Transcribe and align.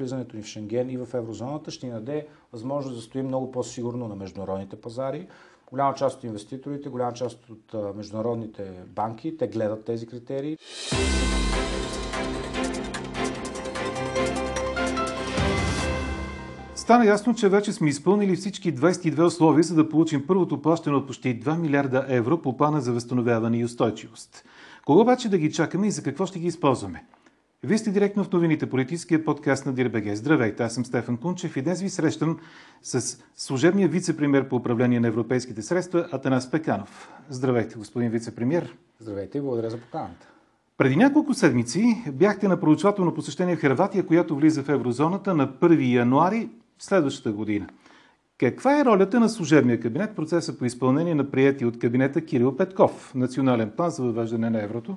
влизането 0.00 0.36
ни 0.36 0.42
в 0.42 0.46
Шенген 0.46 0.90
и 0.90 0.96
в 0.96 1.08
еврозоната 1.14 1.70
ще 1.70 1.86
ни 1.86 1.92
даде 1.92 2.26
възможност 2.52 2.96
да 2.96 3.02
стоим 3.02 3.26
много 3.26 3.52
по-сигурно 3.52 4.08
на 4.08 4.16
международните 4.16 4.76
пазари. 4.76 5.26
Голяма 5.70 5.94
част 5.94 6.18
от 6.18 6.24
инвеститорите, 6.24 6.88
голяма 6.88 7.12
част 7.12 7.50
от 7.50 7.96
международните 7.96 8.72
банки, 8.86 9.36
те 9.36 9.48
гледат 9.48 9.84
тези 9.84 10.06
критерии. 10.06 10.56
Стана 16.74 17.06
ясно, 17.06 17.34
че 17.34 17.48
вече 17.48 17.72
сме 17.72 17.88
изпълнили 17.88 18.36
всички 18.36 18.74
22 18.74 19.24
условия, 19.24 19.64
за 19.64 19.74
да 19.74 19.88
получим 19.88 20.26
първото 20.26 20.62
плащане 20.62 20.96
от 20.96 21.06
почти 21.06 21.40
2 21.40 21.58
милиарда 21.58 22.04
евро 22.08 22.42
по 22.42 22.56
плана 22.56 22.80
за 22.80 22.92
възстановяване 22.92 23.58
и 23.58 23.64
устойчивост. 23.64 24.44
Кога 24.86 25.02
обаче 25.02 25.28
да 25.28 25.38
ги 25.38 25.52
чакаме 25.52 25.86
и 25.86 25.90
за 25.90 26.02
какво 26.02 26.26
ще 26.26 26.38
ги 26.38 26.46
използваме? 26.46 27.04
Вие 27.64 27.78
сте 27.78 27.90
директно 27.90 28.24
в 28.24 28.32
новините, 28.32 28.70
политическия 28.70 29.24
подкаст 29.24 29.66
на 29.66 29.72
Дирбеге. 29.72 30.16
Здравейте, 30.16 30.62
аз 30.62 30.74
съм 30.74 30.84
Стефан 30.84 31.16
Кунчев 31.16 31.56
и 31.56 31.62
днес 31.62 31.82
ви 31.82 31.88
срещам 31.88 32.38
с 32.82 33.22
служебния 33.36 33.88
вице-премьер 33.88 34.48
по 34.48 34.56
управление 34.56 35.00
на 35.00 35.08
европейските 35.08 35.62
средства 35.62 36.08
Атанас 36.12 36.50
Пеканов. 36.50 37.10
Здравейте, 37.28 37.78
господин 37.78 38.10
вице-премьер. 38.10 38.76
Здравейте 38.98 39.38
и 39.38 39.40
благодаря 39.40 39.70
за 39.70 39.78
поканата. 39.78 40.28
Преди 40.78 40.96
няколко 40.96 41.34
седмици 41.34 42.04
бяхте 42.12 42.48
на 42.48 42.60
проучвателно 42.60 43.14
посещение 43.14 43.56
в 43.56 43.60
Хрватия, 43.60 44.06
която 44.06 44.36
влиза 44.36 44.62
в 44.62 44.68
еврозоната 44.68 45.34
на 45.34 45.48
1 45.48 45.94
януари 45.94 46.48
следващата 46.78 47.32
година. 47.32 47.66
Каква 48.38 48.80
е 48.80 48.84
ролята 48.84 49.20
на 49.20 49.28
служебния 49.28 49.80
кабинет 49.80 50.10
в 50.10 50.14
процеса 50.14 50.58
по 50.58 50.64
изпълнение 50.64 51.14
на 51.14 51.30
прияти 51.30 51.64
от 51.64 51.78
кабинета 51.78 52.24
Кирил 52.24 52.56
Петков 52.56 53.14
национален 53.14 53.70
план 53.76 53.90
за 53.90 54.02
въвеждане 54.02 54.50
на 54.50 54.62
еврото? 54.62 54.96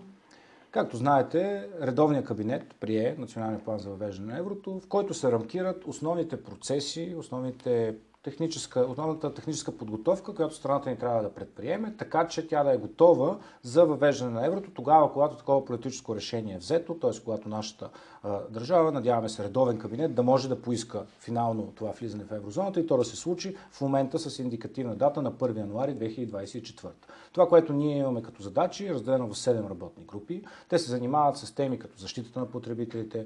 Както 0.74 0.98
знаете, 0.98 1.70
редовният 1.82 2.26
кабинет 2.26 2.76
прие 2.80 3.16
национален 3.20 3.60
план 3.60 3.80
за 3.80 3.90
въвеждане 3.90 4.34
на 4.34 4.40
еврото, 4.40 4.80
в 4.80 4.88
който 4.88 5.14
се 5.14 5.32
рамкират 5.32 5.88
основните 5.88 6.44
процеси, 6.44 7.16
основните 7.18 7.96
техническа, 8.24 8.86
основната 8.90 9.34
техническа 9.34 9.78
подготовка, 9.78 10.36
която 10.36 10.56
страната 10.56 10.90
ни 10.90 10.98
трябва 10.98 11.22
да 11.24 11.34
предприеме, 11.34 11.96
така 11.98 12.28
че 12.28 12.48
тя 12.48 12.64
да 12.64 12.74
е 12.74 12.78
готова 12.78 13.38
за 13.62 13.86
въвеждане 13.86 14.32
на 14.32 14.46
еврото 14.46 14.72
тогава, 14.72 15.14
когато 15.14 15.36
такова 15.36 15.66
политическо 15.66 16.16
решение 16.16 16.56
е 16.56 16.58
взето, 16.58 16.94
т.е. 16.94 17.24
когато 17.24 17.50
нашата 17.50 17.90
а, 18.24 18.40
държава, 18.50 18.92
надяваме 18.92 19.30
се 19.30 19.44
редовен 19.44 19.78
кабинет, 19.78 20.16
да 20.16 20.24
може 20.24 20.50
да 20.50 20.62
поиска 20.62 21.06
финално 21.20 21.72
това 21.76 21.92
влизане 21.92 22.24
в 22.24 22.32
еврозоната 22.32 22.80
и 22.80 22.88
то 22.88 22.98
да 22.98 23.04
се 23.04 23.16
случи 23.16 23.56
в 23.72 23.82
момента 23.82 24.20
с 24.20 24.40
индикативна 24.40 24.96
дата 24.96 25.22
на 25.22 25.32
1 25.32 25.58
януари 25.58 25.96
2024. 25.96 26.88
Това, 27.32 27.48
което 27.48 27.74
ние 27.74 27.98
имаме 27.98 28.22
като 28.22 28.44
задачи, 28.44 28.88
е 28.88 28.94
разделено 28.94 29.28
в 29.28 29.38
7 29.38 29.70
работни 29.70 30.06
групи. 30.06 30.44
Те 30.70 30.80
се 30.80 30.92
занимават 30.92 31.38
с 31.38 31.52
теми 31.56 31.80
като 31.80 32.00
защитата 32.00 32.40
на 32.40 32.46
потребителите, 32.46 33.26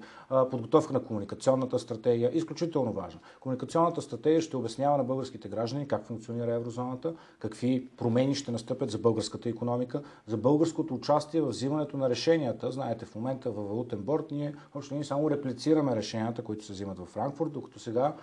подготовка 0.52 0.94
на 0.94 1.04
комуникационната 1.04 1.80
стратегия, 1.80 2.32
изключително 2.34 2.94
важна. 2.94 3.20
Комуникационната 3.40 4.02
стратегия 4.02 4.42
ще 4.42 4.58
обяснява 4.58 4.87
обяснява 4.88 4.98
на 4.98 5.04
българските 5.04 5.50
граждани 5.50 5.88
как 5.88 6.06
функционира 6.06 6.54
еврозоната, 6.54 7.14
какви 7.40 7.88
промени 7.98 8.36
ще 8.36 8.52
настъпят 8.52 8.92
за 8.92 8.98
българската 8.98 9.50
економика, 9.50 10.04
за 10.28 10.38
българското 10.38 10.94
участие 10.94 11.42
в 11.42 11.50
взимането 11.50 11.98
на 11.98 12.10
решенията. 12.10 12.72
Знаете, 12.72 13.06
в 13.06 13.16
момента 13.16 13.52
във 13.52 13.68
валутен 13.68 14.00
борт 14.00 14.32
ние 14.32 14.56
още 14.76 14.96
ние 14.96 15.04
само 15.04 15.30
реплицираме 15.30 15.96
решенията, 15.96 16.44
които 16.44 16.66
се 16.66 16.74
взимат 16.74 17.00
в 17.00 17.06
Франкфурт, 17.06 17.52
докато 17.52 17.80
сега 17.80 18.16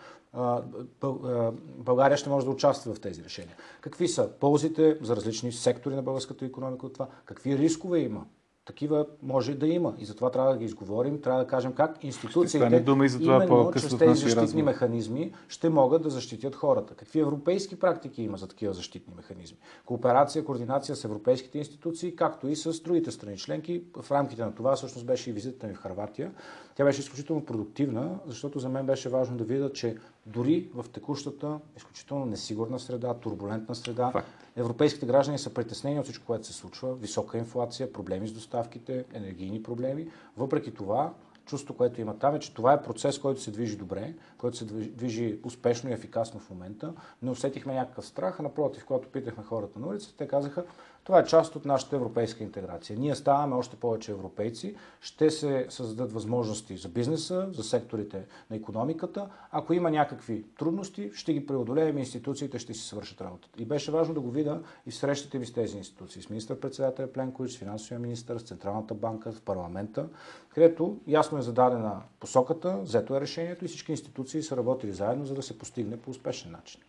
България 1.78 2.16
ще 2.16 2.30
може 2.30 2.46
да 2.46 2.52
участва 2.52 2.94
в 2.94 3.00
тези 3.00 3.24
решения. 3.24 3.56
Какви 3.80 4.08
са 4.08 4.30
ползите 4.40 4.98
за 5.02 5.16
различни 5.16 5.52
сектори 5.52 5.94
на 5.94 6.02
българската 6.02 6.44
економика 6.44 6.86
от 6.86 6.92
това? 6.92 7.08
Какви 7.24 7.58
рискове 7.58 7.98
има? 7.98 8.24
Такива 8.64 9.06
може 9.22 9.54
да 9.54 9.66
има 9.66 9.94
и 9.98 10.04
затова 10.04 10.30
трябва 10.30 10.52
да 10.52 10.58
ги 10.58 10.64
изговорим, 10.64 11.20
трябва 11.20 11.40
да 11.40 11.46
кажем 11.46 11.72
как 11.72 12.04
институциите 12.04 12.80
дума 12.80 13.06
и 13.06 13.08
за 13.08 13.18
това 13.18 13.34
именно 13.34 13.72
чрез 13.72 13.96
тези 13.98 14.20
защитни 14.20 14.42
разговор. 14.42 14.64
механизми 14.64 15.32
ще 15.48 15.68
могат 15.68 16.02
да 16.02 16.10
защитят 16.10 16.54
хората. 16.54 16.94
Какви 16.94 17.20
европейски 17.20 17.78
практики 17.78 18.22
има 18.22 18.36
за 18.36 18.48
такива 18.48 18.72
защитни 18.72 19.14
механизми? 19.16 19.58
Кооперация, 19.86 20.44
координация 20.44 20.96
с 20.96 21.04
европейските 21.04 21.58
институции, 21.58 22.16
както 22.16 22.48
и 22.48 22.56
с 22.56 22.80
другите 22.80 23.10
страни 23.10 23.38
членки. 23.38 23.82
В 24.02 24.10
рамките 24.10 24.44
на 24.44 24.54
това 24.54 24.76
всъщност 24.76 25.06
беше 25.06 25.30
и 25.30 25.32
визитата 25.32 25.66
ми 25.66 25.74
в 25.74 25.78
Харватия. 25.78 26.32
Тя 26.74 26.84
беше 26.84 27.00
изключително 27.00 27.44
продуктивна, 27.44 28.18
защото 28.26 28.58
за 28.58 28.68
мен 28.68 28.86
беше 28.86 29.08
важно 29.08 29.36
да 29.36 29.44
видя, 29.44 29.72
че 29.72 29.96
дори 30.26 30.70
в 30.74 30.84
текущата 30.92 31.58
изключително 31.76 32.26
несигурна 32.26 32.78
среда, 32.78 33.14
турбулентна 33.14 33.74
среда, 33.74 34.10
Факт. 34.10 34.28
европейските 34.56 35.06
граждани 35.06 35.38
са 35.38 35.54
притеснени 35.54 35.98
от 35.98 36.04
всичко, 36.04 36.26
което 36.26 36.46
се 36.46 36.52
случва. 36.52 36.94
Висока 36.94 37.38
инфлация, 37.38 37.92
проблеми 37.92 38.28
с 38.28 38.32
доставките, 38.32 39.04
енергийни 39.12 39.62
проблеми. 39.62 40.08
Въпреки 40.36 40.74
това, 40.74 41.12
чувство, 41.46 41.74
което 41.74 42.00
има 42.00 42.18
там 42.18 42.34
е, 42.34 42.38
че 42.38 42.54
това 42.54 42.72
е 42.72 42.82
процес, 42.82 43.18
който 43.18 43.40
се 43.40 43.50
движи 43.50 43.76
добре, 43.76 44.14
който 44.38 44.56
се 44.56 44.64
движи 44.64 45.38
успешно 45.44 45.90
и 45.90 45.92
ефикасно 45.92 46.40
в 46.40 46.50
момента. 46.50 46.92
Не 47.22 47.30
усетихме 47.30 47.74
някакъв 47.74 48.06
страх, 48.06 48.40
а 48.40 48.42
напротив, 48.42 48.84
когато 48.84 49.08
питахме 49.08 49.44
хората 49.44 49.78
на 49.78 49.86
улицата, 49.86 50.16
те 50.16 50.28
казаха, 50.28 50.64
това 51.04 51.18
е 51.18 51.24
част 51.24 51.56
от 51.56 51.64
нашата 51.64 51.96
европейска 51.96 52.44
интеграция. 52.44 52.98
Ние 52.98 53.14
ставаме 53.14 53.54
още 53.54 53.76
повече 53.76 54.12
европейци, 54.12 54.76
ще 55.00 55.30
се 55.30 55.66
създадат 55.68 56.12
възможности 56.12 56.76
за 56.76 56.88
бизнеса, 56.88 57.48
за 57.52 57.64
секторите 57.64 58.26
на 58.50 58.56
економиката. 58.56 59.28
Ако 59.50 59.72
има 59.72 59.90
някакви 59.90 60.44
трудности, 60.58 61.10
ще 61.14 61.32
ги 61.32 61.46
преодолеем 61.46 61.98
и 61.98 62.00
институциите 62.00 62.58
ще 62.58 62.74
си 62.74 62.86
свършат 62.88 63.20
работата. 63.20 63.62
И 63.62 63.64
беше 63.64 63.90
важно 63.90 64.14
да 64.14 64.20
го 64.20 64.30
видя 64.30 64.60
и 64.86 64.90
в 64.90 64.94
срещите 64.94 65.38
ви 65.38 65.46
с 65.46 65.52
тези 65.52 65.76
институции, 65.76 66.22
с 66.22 66.30
министър-председателя 66.30 67.12
Пленкович, 67.12 67.52
с 67.52 67.58
финансовия 67.58 67.98
министър, 67.98 68.38
с 68.38 68.42
Централната 68.42 68.94
банка, 68.94 69.32
с 69.32 69.40
парламента, 69.40 70.08
където 70.48 70.96
ясно 71.06 71.38
е 71.38 71.42
зададена 71.42 72.02
посоката, 72.20 72.78
взето 72.82 73.16
е 73.16 73.20
решението 73.20 73.64
и 73.64 73.68
всички 73.68 73.92
институции 73.92 74.42
са 74.42 74.56
работили 74.56 74.92
заедно, 74.92 75.26
за 75.26 75.34
да 75.34 75.42
се 75.42 75.58
постигне 75.58 75.96
по 75.96 76.10
успешен 76.10 76.52
начин. 76.52 76.80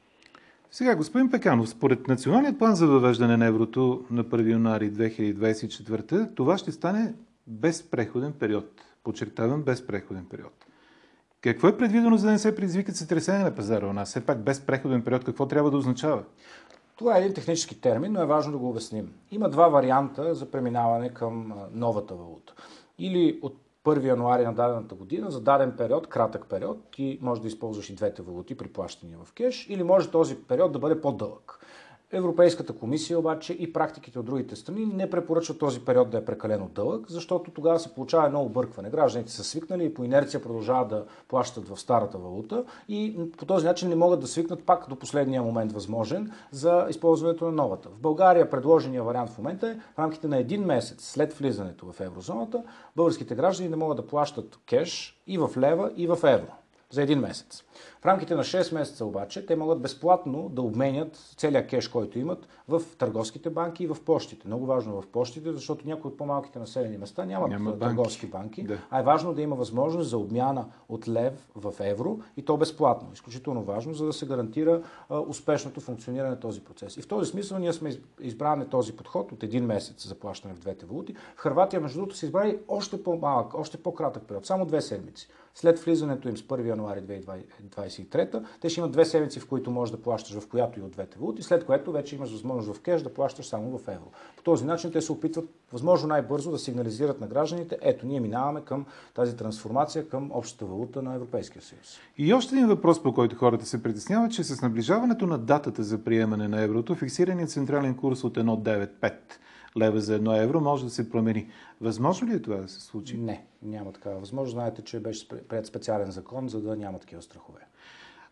Сега, 0.75 0.95
господин 0.95 1.31
Пеканов, 1.31 1.69
според 1.69 2.07
Националният 2.07 2.59
план 2.59 2.75
за 2.75 2.87
въвеждане 2.87 3.37
на 3.37 3.45
еврото 3.45 4.05
на 4.11 4.23
1 4.23 4.51
януари 4.51 4.91
2024, 4.91 6.35
това 6.35 6.57
ще 6.57 6.71
стане 6.71 7.13
без 7.47 7.83
преходен 7.83 8.33
период. 8.33 8.81
Подчертавам, 9.03 9.63
без 9.63 9.87
преходен 9.87 10.25
период. 10.29 10.65
Какво 11.41 11.67
е 11.67 11.77
предвидено, 11.77 12.17
за 12.17 12.25
да 12.25 12.31
не 12.31 12.39
се 12.39 12.55
предизвикат 12.55 12.95
сътресения 12.95 13.45
на 13.45 13.55
пазара 13.55 13.87
у 13.87 13.93
нас? 13.93 14.09
Все 14.09 14.25
пак 14.25 14.43
без 14.43 14.61
преходен 14.61 15.01
период 15.01 15.23
какво 15.23 15.45
трябва 15.47 15.71
да 15.71 15.77
означава? 15.77 16.23
Това 16.95 17.17
е 17.17 17.21
един 17.21 17.33
технически 17.33 17.81
термин, 17.81 18.11
но 18.11 18.21
е 18.21 18.25
важно 18.25 18.51
да 18.51 18.57
го 18.57 18.69
обясним. 18.69 19.13
Има 19.31 19.49
два 19.49 19.67
варианта 19.67 20.35
за 20.35 20.51
преминаване 20.51 21.09
към 21.09 21.53
новата 21.71 22.15
валута. 22.15 22.53
Или 22.99 23.39
от 23.41 23.57
1 23.85 24.05
януари 24.05 24.45
на 24.45 24.53
дадената 24.53 24.95
година 24.95 25.31
за 25.31 25.41
даден 25.41 25.73
период, 25.77 26.07
кратък 26.07 26.45
период, 26.49 26.77
ти 26.91 27.19
можеш 27.21 27.41
да 27.41 27.47
използваш 27.47 27.89
и 27.89 27.95
двете 27.95 28.21
валути 28.21 28.57
при 28.57 28.67
плащания 28.67 29.17
в 29.23 29.33
кеш, 29.33 29.67
или 29.69 29.83
може 29.83 30.11
този 30.11 30.35
период 30.35 30.71
да 30.71 30.79
бъде 30.79 31.01
по-дълъг. 31.01 31.59
Европейската 32.15 32.73
комисия 32.73 33.19
обаче 33.19 33.53
и 33.53 33.73
практиките 33.73 34.19
от 34.19 34.25
другите 34.25 34.55
страни 34.55 34.85
не 34.85 35.09
препоръчват 35.09 35.59
този 35.59 35.79
период 35.79 36.09
да 36.09 36.17
е 36.17 36.25
прекалено 36.25 36.69
дълъг, 36.75 37.05
защото 37.09 37.51
тогава 37.51 37.79
се 37.79 37.93
получава 37.93 38.25
едно 38.25 38.41
объркване. 38.41 38.89
Гражданите 38.89 39.31
са 39.31 39.43
свикнали 39.43 39.85
и 39.85 39.93
по 39.93 40.03
инерция 40.03 40.41
продължават 40.41 40.87
да 40.87 41.05
плащат 41.27 41.67
в 41.69 41.79
старата 41.79 42.17
валута 42.17 42.63
и 42.89 43.29
по 43.37 43.45
този 43.45 43.65
начин 43.65 43.89
не 43.89 43.95
могат 43.95 44.19
да 44.19 44.27
свикнат 44.27 44.63
пак 44.63 44.89
до 44.89 44.95
последния 44.95 45.43
момент 45.43 45.71
възможен 45.71 46.31
за 46.51 46.87
използването 46.89 47.45
на 47.45 47.51
новата. 47.51 47.89
В 47.89 47.99
България 47.99 48.49
предложения 48.49 49.03
вариант 49.03 49.29
в 49.29 49.37
момента 49.37 49.69
е 49.69 49.75
в 49.95 49.99
рамките 49.99 50.27
на 50.27 50.37
един 50.37 50.63
месец 50.63 51.05
след 51.05 51.33
влизането 51.33 51.91
в 51.91 51.99
еврозоната 51.99 52.63
българските 52.95 53.35
граждани 53.35 53.69
не 53.69 53.75
могат 53.75 53.97
да 53.97 54.07
плащат 54.07 54.59
кеш 54.69 55.21
и 55.27 55.37
в 55.37 55.49
лева 55.57 55.91
и 55.97 56.07
в 56.07 56.19
евро 56.23 56.51
за 56.89 57.01
един 57.01 57.19
месец. 57.19 57.63
В 58.05 58.07
рамките 58.07 58.35
на 58.35 58.43
6 58.43 58.73
месеца 58.73 59.05
обаче 59.05 59.45
те 59.45 59.55
могат 59.55 59.81
безплатно 59.81 60.49
да 60.49 60.61
обменят 60.61 61.33
целият 61.37 61.69
кеш, 61.69 61.87
който 61.87 62.19
имат 62.19 62.47
в 62.67 62.81
търговските 62.97 63.49
банки 63.49 63.83
и 63.83 63.87
в 63.87 63.97
почтите. 64.05 64.47
Много 64.47 64.65
важно 64.65 65.01
в 65.01 65.07
почтите, 65.07 65.53
защото 65.53 65.87
някои 65.87 66.11
от 66.11 66.17
по-малките 66.17 66.59
населени 66.59 66.97
места 66.97 67.25
нямат 67.25 67.49
Няма 67.49 67.71
банки. 67.71 67.79
търговски 67.79 68.27
банки, 68.27 68.63
да. 68.63 68.77
а 68.89 68.99
е 68.99 69.03
важно 69.03 69.33
да 69.33 69.41
има 69.41 69.55
възможност 69.55 70.09
за 70.09 70.17
обмяна 70.17 70.65
от 70.89 71.07
лев 71.07 71.47
в 71.55 71.73
евро 71.79 72.19
и 72.37 72.45
то 72.45 72.57
безплатно. 72.57 73.09
Изключително 73.13 73.63
важно, 73.63 73.93
за 73.93 74.05
да 74.05 74.13
се 74.13 74.25
гарантира 74.25 74.81
а, 75.09 75.19
успешното 75.19 75.81
функциониране 75.81 76.29
на 76.29 76.39
този 76.39 76.61
процес. 76.61 76.97
И 76.97 77.01
в 77.01 77.07
този 77.07 77.31
смисъл 77.31 77.59
ние 77.59 77.73
сме 77.73 77.97
избрали 78.21 78.65
този 78.69 78.95
подход 78.95 79.31
от 79.31 79.43
един 79.43 79.65
месец 79.65 80.07
за 80.07 80.15
плащане 80.15 80.53
в 80.53 80.59
двете 80.59 80.85
валути. 80.85 81.15
В 81.35 81.39
Харватия, 81.39 81.81
между 81.81 81.97
другото, 81.97 82.15
са 82.15 82.25
избрали 82.25 82.59
още 82.67 83.03
по-малък, 83.03 83.53
още 83.53 83.77
по-кратък 83.77 84.23
период, 84.27 84.45
само 84.45 84.65
две 84.65 84.81
седмици. 84.81 85.27
След 85.55 85.79
влизането 85.79 86.29
им 86.29 86.37
с 86.37 86.41
1 86.41 86.67
януари 86.67 87.01
2023, 88.03 88.43
те 88.61 88.69
ще 88.69 88.79
имат 88.79 88.91
две 88.91 89.05
седмици, 89.05 89.39
в 89.39 89.47
които 89.47 89.71
можеш 89.71 89.91
да 89.91 90.01
плащаш 90.01 90.39
в 90.39 90.47
която 90.47 90.79
и 90.79 90.83
от 90.83 90.91
двете 90.91 91.19
валути, 91.19 91.43
след 91.43 91.65
което 91.65 91.91
вече 91.91 92.15
имаш 92.15 92.31
възможност 92.31 92.79
в 92.79 92.81
кеш 92.81 93.01
да 93.01 93.13
плащаш 93.13 93.45
само 93.45 93.77
в 93.77 93.87
евро. 93.87 94.11
По 94.37 94.43
този 94.43 94.65
начин 94.65 94.91
те 94.91 95.01
се 95.01 95.11
опитват 95.11 95.49
възможно 95.71 96.07
най-бързо 96.07 96.51
да 96.51 96.59
сигнализират 96.59 97.21
на 97.21 97.27
гражданите, 97.27 97.77
ето 97.81 98.05
ние 98.05 98.19
минаваме 98.19 98.61
към 98.61 98.85
тази 99.13 99.35
трансформация 99.35 100.09
към 100.09 100.31
общата 100.33 100.65
валута 100.65 101.01
на 101.01 101.15
Европейския 101.15 101.61
съюз. 101.61 101.99
И 102.17 102.33
още 102.33 102.55
един 102.55 102.67
въпрос, 102.67 103.03
по 103.03 103.13
който 103.13 103.35
хората 103.35 103.65
се 103.65 103.83
притесняват, 103.83 104.31
че 104.31 104.43
с 104.43 104.61
наближаването 104.61 105.27
на 105.27 105.37
датата 105.37 105.83
за 105.83 106.03
приемане 106.03 106.47
на 106.47 106.61
еврото, 106.61 106.95
фиксираният 106.95 107.49
централен 107.49 107.95
курс 107.95 108.23
от 108.23 108.37
1,95 108.37 109.13
лева 109.77 110.01
за 110.01 110.15
едно 110.15 110.35
евро 110.35 110.61
може 110.61 110.83
да 110.83 110.89
се 110.89 111.09
промени. 111.09 111.47
Възможно 111.81 112.27
ли 112.27 112.33
е 112.33 112.41
това 112.41 112.55
да 112.55 112.67
се 112.67 112.81
случи? 112.81 113.17
Не, 113.17 113.45
няма 113.63 113.91
такава 113.91 114.19
възможност. 114.19 114.53
Знаете, 114.53 114.81
че 114.81 114.99
беше 114.99 115.27
пред 115.27 115.65
специален 115.65 116.11
закон, 116.11 116.49
за 116.49 116.61
да 116.61 116.75
няма 116.75 116.99
такива 116.99 117.21
страхове. 117.21 117.59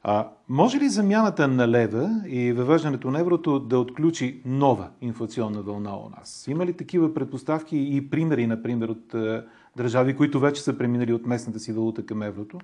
А, 0.05 0.29
може 0.49 0.77
ли 0.77 0.89
замяната 0.89 1.47
на 1.47 1.67
лева 1.67 2.23
и 2.27 2.53
въвеждането 2.53 3.11
на 3.11 3.19
еврото 3.19 3.59
да 3.59 3.79
отключи 3.79 4.41
нова 4.45 4.89
инфлационна 5.01 5.61
вълна 5.61 5.97
у 5.97 6.09
нас? 6.09 6.47
Има 6.47 6.65
ли 6.65 6.73
такива 6.73 7.13
предпоставки 7.13 7.77
и 7.77 8.09
примери, 8.09 8.47
например, 8.47 8.87
от 8.87 9.13
е, 9.13 9.43
държави, 9.75 10.15
които 10.15 10.39
вече 10.39 10.61
са 10.61 10.77
преминали 10.77 11.13
от 11.13 11.25
местната 11.25 11.59
си 11.59 11.73
валута 11.73 12.05
към 12.05 12.23
еврото? 12.23 12.59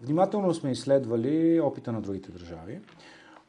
Внимателно 0.00 0.54
сме 0.54 0.70
изследвали 0.70 1.60
опита 1.60 1.92
на 1.92 2.00
другите 2.00 2.32
държави. 2.32 2.80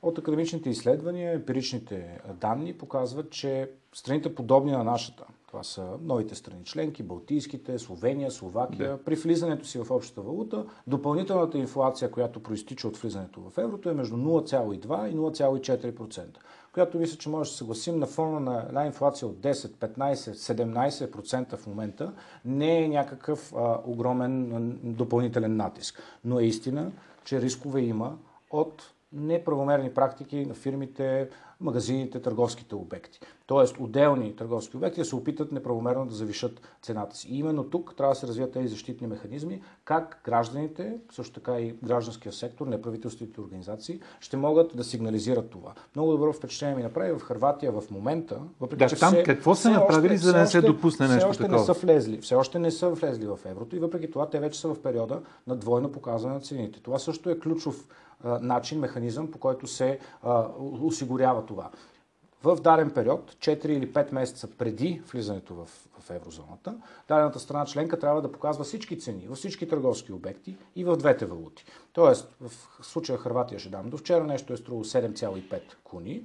От 0.04 0.18
академичните 0.18 0.70
изследвания, 0.70 1.34
емпиричните 1.34 2.20
данни 2.34 2.74
показват, 2.74 3.30
че 3.30 3.72
страните 3.94 4.36
подобни 4.36 4.72
на 4.72 4.84
нашата, 4.84 5.26
това 5.48 5.64
са 5.64 5.88
новите 6.02 6.36
страни 6.36 6.64
членки, 6.64 7.04
Балтийските, 7.04 7.80
Словения, 7.80 8.32
Словакия, 8.32 8.90
да. 8.90 9.04
при 9.04 9.16
влизането 9.16 9.66
си 9.66 9.80
в 9.80 9.92
общата 9.92 10.22
валута, 10.22 10.66
допълнителната 10.88 11.58
инфлация, 11.58 12.12
която 12.12 12.44
проистича 12.44 12.88
от 12.88 12.98
влизането 12.98 13.42
в 13.42 13.58
еврото 13.58 13.90
е 13.90 13.94
между 13.94 14.16
0,2 14.16 15.10
и 15.10 15.16
0,4%, 15.16 16.26
която 16.74 16.98
мисля, 16.98 17.18
че 17.18 17.30
може 17.30 17.50
да 17.50 17.52
се 17.52 17.58
съгласим 17.58 18.00
на 18.00 18.06
фона 18.06 18.40
на 18.40 18.66
една 18.68 18.86
инфлация 18.86 19.28
от 19.28 19.36
10, 19.36 19.54
15, 19.54 20.14
17% 20.14 21.56
в 21.58 21.68
момента, 21.68 22.14
не 22.46 22.84
е 22.84 22.88
някакъв 22.88 23.54
а, 23.58 23.80
огромен 23.86 24.80
допълнителен 24.84 25.56
натиск. 25.56 26.04
Но 26.26 26.40
е 26.40 26.44
истина, 26.44 26.92
че 27.24 27.42
рискове 27.42 27.82
има 27.82 28.18
от 28.52 28.94
неправомерни 29.14 29.94
практики 29.94 30.46
на 30.46 30.54
фирмите, 30.54 31.30
магазините, 31.62 32.22
търговските 32.22 32.76
обекти. 32.76 33.20
Тоест, 33.46 33.78
отделни 33.80 34.36
търговски 34.36 34.78
обекти 34.78 35.00
да 35.00 35.06
се 35.06 35.16
опитат 35.16 35.52
неправомерно 35.52 36.06
да 36.06 36.16
завишат 36.16 36.62
цената 36.82 37.16
си. 37.16 37.28
И 37.32 37.40
именно 37.40 37.64
тук 37.64 37.94
трябва 37.98 38.14
да 38.14 38.20
се 38.20 38.28
развият 38.28 38.52
тези 38.52 38.68
защитни 38.68 39.08
механизми, 39.08 39.62
как 39.86 40.22
гражданите, 40.26 40.98
също 41.12 41.34
така 41.34 41.60
и 41.60 41.76
гражданския 41.84 42.34
сектор, 42.34 42.68
неправителствените 42.68 43.42
организации, 43.42 44.00
ще 44.20 44.38
могат 44.38 44.78
да 44.78 44.84
сигнализират 44.84 45.50
това. 45.50 45.74
Много 45.96 46.12
добро 46.12 46.34
впечатление 46.34 46.76
ми 46.76 46.84
направи 46.84 47.12
в 47.12 47.22
Харватия 47.22 47.72
в 47.72 47.84
момента. 47.92 48.40
Въпреки, 48.60 48.80
да, 48.80 48.90
че 48.90 48.96
там 48.96 49.14
все, 49.14 49.24
какво 49.24 49.56
са 49.56 49.70
направили, 49.70 50.14
още, 50.14 50.26
за 50.26 50.34
да 50.34 50.40
не 50.40 50.48
се 50.48 50.62
допусне 50.62 51.08
нещо 51.08 51.20
все 51.20 51.30
още 51.30 51.44
такова? 51.44 51.60
Не 51.60 51.66
са 51.66 51.74
влезли, 51.74 52.18
все 52.18 52.36
още 52.36 52.60
не 52.60 52.72
са 52.72 52.90
влезли 52.90 53.26
в 53.26 53.40
еврото 53.46 53.76
и 53.76 53.80
въпреки 53.80 54.12
това 54.12 54.30
те 54.30 54.40
вече 54.40 54.60
са 54.60 54.74
в 54.74 54.82
периода 54.82 55.22
на 55.48 55.56
двойно 55.56 55.92
показване 55.92 56.36
на 56.36 56.42
цените. 56.42 56.80
Това 56.84 57.00
също 57.00 57.30
е 57.30 57.40
ключов 57.40 57.88
начин, 58.24 58.80
механизъм, 58.80 59.32
по 59.32 59.38
който 59.38 59.68
се 59.68 60.00
осигурява 60.82 61.46
това. 61.46 61.70
В 62.44 62.56
даден 62.56 62.92
период, 62.92 63.32
4 63.32 63.66
или 63.66 63.94
5 63.94 64.14
месеца 64.14 64.48
преди 64.58 65.02
влизането 65.12 65.56
в, 65.56 65.66
в 66.00 66.10
еврозоната, 66.10 66.76
дадената 67.08 67.40
страна 67.40 67.66
членка 67.66 68.00
трябва 68.00 68.22
да 68.22 68.32
показва 68.32 68.64
всички 68.64 69.00
цени 69.00 69.28
във 69.28 69.38
всички 69.38 69.68
търговски 69.68 70.14
обекти 70.14 70.58
и 70.76 70.84
в 70.84 70.98
двете 70.98 71.26
валути. 71.26 71.66
Тоест, 71.94 72.36
в 72.42 72.52
случая 72.86 73.18
Харватия 73.18 73.60
ще 73.60 73.70
дам. 73.70 73.90
До 73.90 73.98
вчера 73.98 74.24
нещо 74.24 74.54
е 74.54 74.58
струвало 74.58 74.84
7,5 74.84 75.62
куни. 75.84 76.24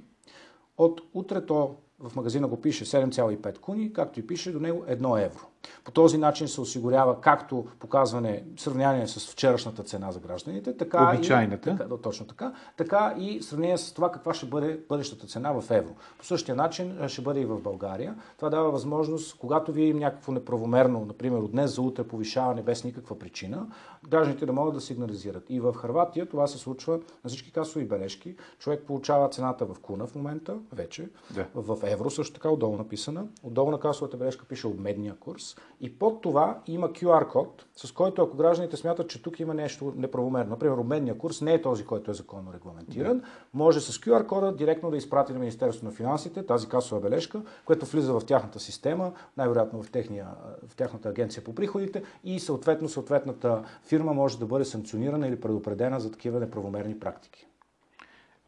От 0.77 1.01
утре 1.13 1.45
то 1.45 1.75
в 1.99 2.15
магазина 2.15 2.47
го 2.47 2.61
пише 2.61 2.85
7,5 2.85 3.59
куни, 3.59 3.93
както 3.93 4.19
и 4.19 4.27
пише 4.27 4.51
до 4.51 4.59
него 4.59 4.83
1 4.89 5.25
евро. 5.25 5.47
По 5.83 5.91
този 5.91 6.17
начин 6.17 6.47
се 6.47 6.61
осигурява 6.61 7.21
както 7.21 7.65
показване, 7.79 8.43
сравнение 8.57 9.07
с 9.07 9.31
вчерашната 9.31 9.83
цена 9.83 10.11
за 10.11 10.19
гражданите, 10.19 10.77
така 10.77 11.11
Обичайната. 11.13 11.69
и, 11.69 11.77
така, 11.77 11.97
точно 11.97 12.27
така, 12.27 12.53
така 12.77 13.15
и 13.19 13.41
сравнение 13.41 13.77
с 13.77 13.93
това 13.93 14.11
каква 14.11 14.33
ще 14.33 14.45
бъде 14.45 14.79
бъдещата 14.89 15.27
цена 15.27 15.51
в 15.51 15.63
евро. 15.71 15.95
По 16.17 16.25
същия 16.25 16.55
начин 16.55 17.07
ще 17.07 17.21
бъде 17.21 17.39
и 17.39 17.45
в 17.45 17.61
България. 17.61 18.15
Това 18.37 18.49
дава 18.49 18.71
възможност, 18.71 19.37
когато 19.37 19.71
ви 19.71 19.83
им 19.83 19.97
някакво 19.97 20.31
неправомерно, 20.31 21.05
например 21.05 21.39
от 21.39 21.51
днес 21.51 21.75
за 21.75 21.81
утре 21.81 22.03
повишаване 22.03 22.61
без 22.61 22.83
никаква 22.83 23.19
причина, 23.19 23.67
гражданите 24.09 24.45
да 24.45 24.53
могат 24.53 24.73
да 24.73 24.81
сигнализират. 24.81 25.43
И 25.49 25.59
в 25.59 25.73
Харватия 25.73 26.29
това 26.29 26.47
се 26.47 26.57
случва 26.57 26.93
на 26.93 27.27
всички 27.27 27.51
касови 27.51 27.85
бележки. 27.85 28.35
Човек 28.59 28.83
получава 28.87 29.29
цената 29.29 29.65
в 29.65 29.79
куна 29.81 30.07
в 30.07 30.15
момента, 30.15 30.57
вече, 30.73 31.09
да. 31.33 31.45
в 31.55 31.77
евро 31.83 32.09
също 32.09 32.33
така, 32.33 32.49
отдолу 32.49 32.77
написана. 32.77 33.25
Отдолу 33.43 33.71
на 33.71 33.79
касовата 33.79 34.17
бележка 34.17 34.45
пише 34.45 34.67
обмедния 34.67 35.15
курс 35.15 35.48
и 35.81 35.99
под 35.99 36.21
това 36.21 36.59
има 36.67 36.89
QR 36.89 37.27
код, 37.27 37.65
с 37.75 37.91
който 37.91 38.21
ако 38.21 38.37
гражданите 38.37 38.77
смятат, 38.77 39.09
че 39.09 39.21
тук 39.23 39.39
има 39.39 39.53
нещо 39.53 39.93
неправомерно, 39.95 40.49
например 40.49 40.77
обменния 40.77 41.17
курс 41.17 41.41
не 41.41 41.53
е 41.53 41.61
този, 41.61 41.85
който 41.85 42.11
е 42.11 42.13
законно 42.13 42.53
регламентиран, 42.53 43.19
да. 43.19 43.25
може 43.53 43.81
с 43.81 43.99
QR 43.99 44.25
кода 44.25 44.55
директно 44.55 44.91
да 44.91 44.97
изпрати 44.97 45.33
на 45.33 45.39
Министерството 45.39 45.85
на 45.85 45.91
финансите 45.91 46.45
тази 46.45 46.67
касова 46.67 47.01
бележка, 47.01 47.41
която 47.65 47.85
влиза 47.85 48.13
в 48.13 48.25
тяхната 48.25 48.59
система, 48.59 49.11
най-вероятно 49.37 49.83
в, 49.83 49.91
техния, 49.91 50.27
в 50.67 50.75
тяхната 50.75 51.09
агенция 51.09 51.43
по 51.43 51.55
приходите 51.55 52.03
и 52.23 52.39
съответно 52.39 52.89
съответната 52.89 53.63
фирма 53.83 54.13
може 54.13 54.39
да 54.39 54.45
бъде 54.45 54.65
санкционирана 54.65 55.27
или 55.27 55.41
предупредена 55.41 55.99
за 55.99 56.11
такива 56.11 56.39
неправомерни 56.39 56.99
практики. 56.99 57.47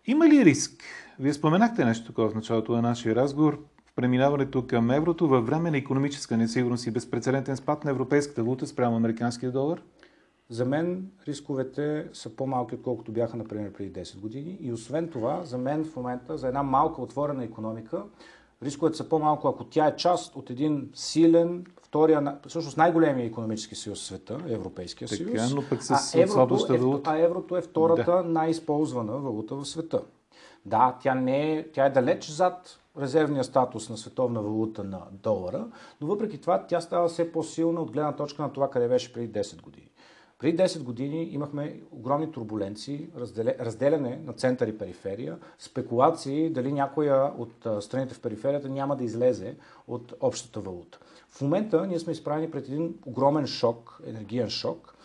Има 0.06 0.27
ли 0.27 0.45
риск? 0.45 0.83
Вие 1.19 1.33
споменахте 1.33 1.86
нещо 1.86 2.07
такова 2.07 2.30
в 2.30 2.36
началото 2.36 2.71
на 2.71 2.81
нашия 2.81 3.15
разговор 3.15 3.63
преминаването 4.01 4.68
към 4.68 4.92
еврото 4.92 5.27
във 5.27 5.45
време 5.45 5.71
на 5.71 5.77
економическа 5.77 6.38
несигурност 6.38 6.88
и 6.88 6.92
безпредседентен 6.92 7.57
спад 7.57 7.86
на 7.86 7.92
европейската 7.92 8.44
валута 8.44 8.68
спрямо 8.68 8.95
американския 8.95 9.51
долар? 9.51 9.81
За 10.50 10.65
мен 10.65 11.07
рисковете 11.27 12.07
са 12.13 12.36
по-малки, 12.36 12.75
отколкото 12.75 13.12
бяха, 13.12 13.38
например, 13.38 13.74
преди 13.74 13.94
10 13.94 14.19
години. 14.19 14.57
И 14.62 14.74
освен 14.74 15.07
това, 15.07 15.44
за 15.44 15.57
мен 15.57 15.86
в 15.86 15.95
момента, 15.95 16.38
за 16.38 16.48
една 16.48 16.63
малка 16.63 17.01
отворена 17.01 17.44
економика, 17.44 18.03
рисковете 18.63 18.98
са 18.98 19.09
по-малко, 19.09 19.48
ако 19.48 19.63
тя 19.63 19.88
е 19.88 19.95
част 19.95 20.36
от 20.36 20.50
един 20.50 20.89
силен, 20.94 21.65
втория, 21.83 22.38
всъщност 22.47 22.77
най-големия 22.77 23.25
економически 23.25 23.75
съюз 23.75 24.01
в 24.01 24.06
света, 24.06 24.38
Европейския 24.47 25.07
така, 25.07 25.24
съюз. 25.24 25.54
но 25.54 25.63
пък 25.69 25.83
с 25.83 26.15
а, 26.15 26.21
еврото, 26.21 26.74
е, 26.74 27.01
а 27.04 27.18
еврото 27.18 27.57
е 27.57 27.62
втората 27.62 28.24
да. 28.24 28.24
най-използвана 28.24 29.13
валута 29.13 29.56
в 29.56 29.65
света. 29.65 30.01
Да, 30.65 30.97
тя, 31.01 31.15
не 31.15 31.54
е, 31.54 31.71
тя 31.71 31.86
е 31.86 31.89
далеч 31.89 32.30
зад 32.30 32.81
резервния 33.00 33.44
статус 33.44 33.90
на 33.90 33.98
световна 33.98 34.42
валута 34.42 34.84
на 34.84 35.02
долара, 35.12 35.68
но 36.02 36.08
въпреки 36.08 36.42
това 36.42 36.66
тя 36.68 36.82
става 36.82 37.08
все 37.08 37.32
по-силна 37.32 37.82
от 37.82 37.92
гледна 37.92 38.16
точка 38.16 38.42
на 38.42 38.54
това 38.54 38.70
къде 38.70 38.88
беше 38.88 39.14
преди 39.14 39.40
10 39.40 39.62
години. 39.62 39.88
Преди 40.40 40.58
10 40.58 40.84
години 40.84 41.24
имахме 41.24 41.82
огромни 41.92 42.32
турбуленции, 42.32 43.10
разделяне 43.60 44.22
на 44.26 44.34
център 44.34 44.68
и 44.68 44.78
периферия, 44.78 45.38
спекулации 45.60 46.50
дали 46.50 46.72
някоя 46.72 47.34
от 47.38 47.84
страните 47.84 48.14
в 48.14 48.22
периферията 48.22 48.70
няма 48.70 48.96
да 48.96 49.04
излезе 49.04 49.56
от 49.88 50.14
общата 50.20 50.60
валута. 50.60 51.00
В 51.30 51.42
момента 51.42 51.88
ние 51.88 52.00
сме 52.00 52.12
изправени 52.12 52.52
пред 52.52 52.68
един 52.68 52.96
огромен 53.06 53.48
шок, 53.48 54.02
енергиен 54.06 54.50
шок. 54.50 54.96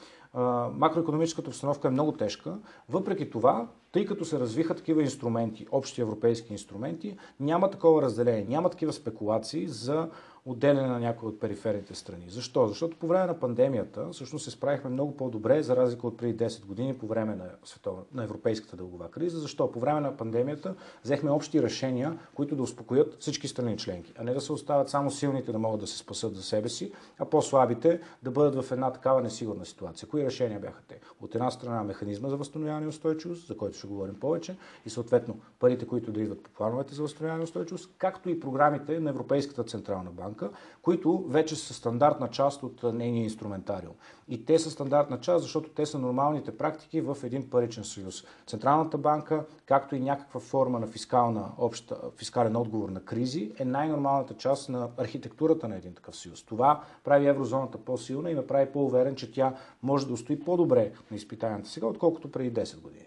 Макроекономическата 0.72 1.50
обстановка 1.50 1.88
е 1.88 1.90
много 1.90 2.12
тежка. 2.12 2.58
Въпреки 2.88 3.30
това, 3.30 3.68
тъй 3.96 4.06
като 4.06 4.24
се 4.24 4.40
развиха 4.40 4.74
такива 4.74 5.02
инструменти, 5.02 5.66
общи 5.70 6.00
европейски 6.00 6.52
инструменти, 6.52 7.16
няма 7.40 7.70
такова 7.70 8.02
разделение, 8.02 8.44
няма 8.48 8.70
такива 8.70 8.92
спекулации 8.92 9.68
за 9.68 10.08
отделяне 10.46 10.88
на 10.88 10.98
някои 10.98 11.28
от 11.28 11.40
периферните 11.40 11.94
страни. 11.94 12.24
Защо? 12.28 12.68
Защото 12.68 12.96
по 12.96 13.06
време 13.06 13.26
на 13.26 13.40
пандемията 13.40 14.08
всъщност 14.12 14.44
се 14.44 14.50
справихме 14.50 14.90
много 14.90 15.16
по-добре, 15.16 15.62
за 15.62 15.76
разлика 15.76 16.06
от 16.06 16.16
преди 16.16 16.44
10 16.44 16.66
години 16.66 16.98
по 16.98 17.06
време 17.06 17.36
на, 17.36 17.44
световна, 17.64 18.02
на 18.14 18.24
европейската 18.24 18.76
дългова 18.76 19.10
криза. 19.10 19.38
Защо? 19.38 19.72
По 19.72 19.80
време 19.80 20.00
на 20.00 20.16
пандемията 20.16 20.74
взехме 21.04 21.30
общи 21.30 21.62
решения, 21.62 22.18
които 22.34 22.56
да 22.56 22.62
успокоят 22.62 23.16
всички 23.20 23.48
страни 23.48 23.76
членки, 23.76 24.12
а 24.18 24.24
не 24.24 24.34
да 24.34 24.40
се 24.40 24.52
оставят 24.52 24.90
само 24.90 25.10
силните 25.10 25.52
да 25.52 25.58
могат 25.58 25.80
да 25.80 25.86
се 25.86 25.98
спасат 25.98 26.34
за 26.34 26.42
себе 26.42 26.68
си, 26.68 26.92
а 27.18 27.24
по-слабите 27.24 28.00
да 28.22 28.30
бъдат 28.30 28.64
в 28.64 28.72
една 28.72 28.92
такава 28.92 29.22
несигурна 29.22 29.64
ситуация. 29.64 30.08
Кои 30.08 30.24
решения 30.24 30.60
бяха 30.60 30.82
те? 30.88 31.00
От 31.20 31.34
една 31.34 31.50
страна 31.50 31.84
механизма 31.84 32.28
за 32.28 32.36
възстановяване 32.36 32.86
и 32.86 32.88
устойчивост, 32.88 33.46
за 33.46 33.56
който 33.56 33.78
ще 33.78 33.86
говорим 33.86 34.20
повече, 34.20 34.56
и 34.86 34.90
съответно 34.90 35.40
парите, 35.58 35.86
които 35.86 36.12
да 36.12 36.20
идват 36.20 36.42
по 36.42 36.50
плановете 36.50 36.94
за 36.94 37.02
възстановяване 37.02 37.42
и 37.42 37.44
устойчивост, 37.44 37.90
както 37.98 38.30
и 38.30 38.40
програмите 38.40 39.00
на 39.00 39.10
Европейската 39.10 39.64
централна 39.64 40.10
банка, 40.10 40.35
банка, 40.36 40.56
които 40.82 41.24
вече 41.28 41.56
са 41.56 41.74
стандартна 41.74 42.28
част 42.28 42.62
от 42.62 42.82
нейния 42.82 43.22
инструментариум. 43.22 43.94
И 44.28 44.44
те 44.44 44.58
са 44.58 44.70
стандартна 44.70 45.20
част, 45.20 45.42
защото 45.42 45.70
те 45.70 45.86
са 45.86 45.98
нормалните 45.98 46.56
практики 46.56 47.00
в 47.00 47.16
един 47.22 47.50
паричен 47.50 47.84
съюз. 47.84 48.24
Централната 48.46 48.98
банка, 48.98 49.44
както 49.66 49.96
и 49.96 50.00
някаква 50.00 50.40
форма 50.40 50.80
на 50.80 50.86
фискална, 50.86 51.44
обща, 51.58 51.96
фискален 52.16 52.56
отговор 52.56 52.88
на 52.88 53.00
кризи, 53.00 53.52
е 53.58 53.64
най-нормалната 53.64 54.34
част 54.34 54.68
на 54.68 54.88
архитектурата 54.96 55.68
на 55.68 55.76
един 55.76 55.94
такъв 55.94 56.16
съюз. 56.16 56.42
Това 56.42 56.82
прави 57.04 57.26
еврозоната 57.26 57.78
по-силна 57.78 58.30
и 58.30 58.34
ме 58.34 58.46
прави 58.46 58.72
по-уверен, 58.72 59.14
че 59.14 59.32
тя 59.32 59.54
може 59.82 60.06
да 60.06 60.12
устои 60.12 60.40
по-добре 60.40 60.92
на 61.10 61.16
изпитанията 61.16 61.70
сега, 61.70 61.86
отколкото 61.86 62.30
преди 62.30 62.60
10 62.60 62.80
години. 62.80 63.06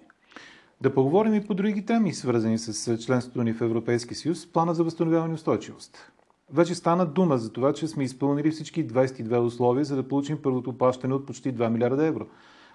Да 0.81 0.93
поговорим 0.93 1.33
и 1.35 1.47
по 1.47 1.53
други 1.53 1.85
теми, 1.85 2.13
свързани 2.13 2.57
с 2.57 2.97
членството 2.97 3.43
ни 3.43 3.53
в 3.53 3.61
Европейски 3.61 4.15
съюз, 4.15 4.47
плана 4.47 4.73
за 4.73 4.83
възстановяване 4.83 5.31
и 5.31 5.35
устойчивост. 5.35 6.11
Вече 6.53 6.75
стана 6.75 7.05
дума 7.05 7.37
за 7.37 7.53
това, 7.53 7.73
че 7.73 7.87
сме 7.87 8.03
изпълнили 8.03 8.51
всички 8.51 8.87
22 8.87 9.37
условия, 9.37 9.85
за 9.85 9.95
да 9.95 10.07
получим 10.07 10.37
първото 10.41 10.77
плащане 10.77 11.13
от 11.13 11.25
почти 11.25 11.53
2 11.53 11.69
милиарда 11.69 12.05
евро. 12.05 12.25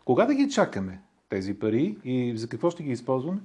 Кога 0.04 0.26
да 0.26 0.34
ги 0.34 0.50
чакаме 0.50 1.00
тези 1.28 1.54
пари 1.54 1.96
и 2.04 2.36
за 2.36 2.48
какво 2.48 2.70
ще 2.70 2.82
ги 2.82 2.90
използваме? 2.90 3.40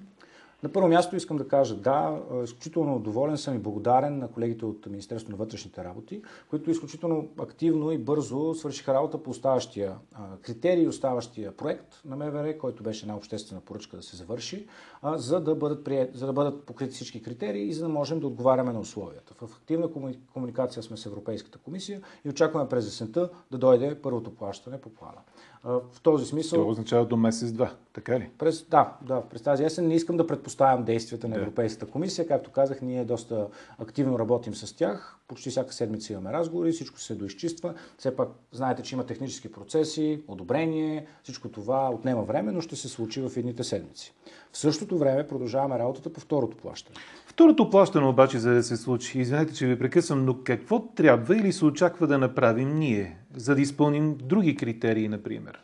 На 0.64 0.70
първо 0.70 0.88
място 0.88 1.16
искам 1.16 1.38
да 1.38 1.48
кажа 1.48 1.76
да, 1.76 2.22
изключително 2.44 3.00
доволен 3.00 3.38
съм 3.38 3.56
и 3.56 3.60
благодарен 3.60 4.18
на 4.18 4.28
колегите 4.28 4.66
от 4.66 4.86
Министерството 4.86 5.32
на 5.32 5.38
вътрешните 5.38 5.84
работи, 5.84 6.22
които 6.50 6.72
изключително 6.72 7.28
активно 7.40 7.92
и 7.92 7.98
бързо 7.98 8.54
свършиха 8.54 8.94
работа 8.94 9.24
по 9.24 9.30
оставащия 9.30 9.96
критерий, 10.42 10.88
оставащия 10.88 11.58
проект 11.58 12.02
на 12.06 12.16
МВР, 12.16 12.58
който 12.58 12.84
беше 12.84 13.06
една 13.06 13.16
обществена 13.16 13.62
поръчка 13.62 13.98
да 13.98 14.04
се 14.04 14.16
завърши, 14.16 14.68
за 15.04 15.40
да 15.40 15.56
бъдат, 15.56 15.84
прият, 15.84 16.16
за 16.16 16.26
да 16.26 16.34
бъдат 16.34 16.66
покрити 16.66 16.92
всички 16.94 17.22
критерии 17.22 17.68
и 17.68 17.74
за 17.74 17.82
да 17.82 17.90
можем 17.90 18.20
да 18.20 18.28
отговаряме 18.28 18.74
на 18.74 18.80
условията. 18.80 19.34
В 19.48 19.56
активна 19.58 19.90
комуникация 20.34 20.84
сме 20.84 20.98
с 20.98 21.06
Европейската 21.06 21.58
комисия 21.58 22.02
и 22.26 22.30
очакваме 22.30 22.70
през 22.70 22.88
есента 22.88 23.30
да 23.52 23.58
дойде 23.58 24.02
първото 24.02 24.36
плащане 24.36 24.82
по 24.82 24.90
плана. 24.90 25.22
В 25.64 26.02
този 26.04 26.26
смисъл. 26.26 26.60
Това 26.60 26.72
означава 26.72 27.06
до 27.06 27.18
месец-два, 27.18 27.72
така 27.94 28.20
ли? 28.20 28.30
През, 28.38 28.66
да, 28.70 28.94
да, 29.02 29.22
през 29.22 29.42
тази 29.42 29.64
есен 29.64 29.88
не 29.88 29.96
искам 29.96 30.18
да 30.18 30.28
предпоставям 30.28 30.84
действията 30.84 31.28
на 31.28 31.36
Европейската 31.36 31.92
комисия. 31.92 32.28
Както 32.28 32.52
казах, 32.52 32.82
ние 32.82 33.06
доста 33.06 33.48
активно 33.78 34.20
работим 34.20 34.56
с 34.56 34.76
тях. 34.76 35.18
Почти 35.28 35.50
всяка 35.50 35.74
седмица 35.74 36.14
имаме 36.14 36.34
разговори, 36.34 36.72
всичко 36.72 37.00
се 37.00 37.16
доизчиства. 37.16 37.74
Все 37.98 38.16
пак 38.16 38.30
знаете, 38.52 38.84
че 38.84 38.96
има 38.96 39.06
технически 39.06 39.52
процеси, 39.52 40.24
одобрение, 40.28 41.08
всичко 41.24 41.50
това 41.50 41.90
отнема 41.90 42.24
време, 42.24 42.52
но 42.52 42.62
ще 42.62 42.76
се 42.76 42.90
случи 42.90 43.22
в 43.22 43.38
едните 43.38 43.64
седмици. 43.64 44.14
В 44.52 44.58
същото 44.58 44.98
време 44.98 45.28
продължаваме 45.28 45.80
работата 45.80 46.14
по 46.14 46.20
второто 46.20 46.58
плащане. 46.58 46.96
Второто 47.26 47.70
плащане 47.70 48.08
обаче, 48.08 48.40
за 48.40 48.54
да 48.54 48.64
се 48.64 48.78
случи, 48.78 49.20
извинете, 49.20 49.54
че 49.54 49.68
ви 49.68 49.80
прекъсвам, 49.80 50.26
но 50.26 50.44
какво 50.44 50.80
трябва 50.80 51.38
или 51.38 51.54
се 51.54 51.66
очаква 51.66 52.08
да 52.08 52.18
направим 52.18 52.76
ние, 52.76 53.18
за 53.36 53.56
да 53.56 53.62
изпълним 53.62 54.18
други 54.18 54.56
критерии, 54.56 55.08
например? 55.08 55.60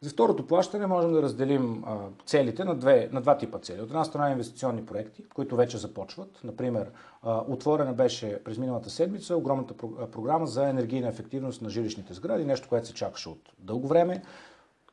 За 0.00 0.10
второто 0.10 0.46
плащане 0.46 0.86
можем 0.86 1.12
да 1.12 1.22
разделим 1.22 1.84
а, 1.86 1.96
целите 2.26 2.64
на, 2.64 2.74
две, 2.74 3.08
на 3.12 3.20
два 3.20 3.38
типа 3.38 3.58
цели. 3.58 3.80
От 3.80 3.88
една 3.88 4.04
страна 4.04 4.30
инвестиционни 4.30 4.86
проекти, 4.86 5.24
които 5.34 5.56
вече 5.56 5.78
започват. 5.78 6.40
Например, 6.44 6.90
а, 7.22 7.42
отворена 7.48 7.92
беше 7.92 8.44
през 8.44 8.58
миналата 8.58 8.90
седмица 8.90 9.36
огромната 9.36 9.74
програма 10.12 10.46
за 10.46 10.68
енергийна 10.68 11.08
ефективност 11.08 11.62
на 11.62 11.70
жилищните 11.70 12.14
сгради, 12.14 12.44
нещо, 12.44 12.68
което 12.68 12.86
се 12.86 12.94
чакаше 12.94 13.28
от 13.28 13.40
дълго 13.58 13.88
време. 13.88 14.22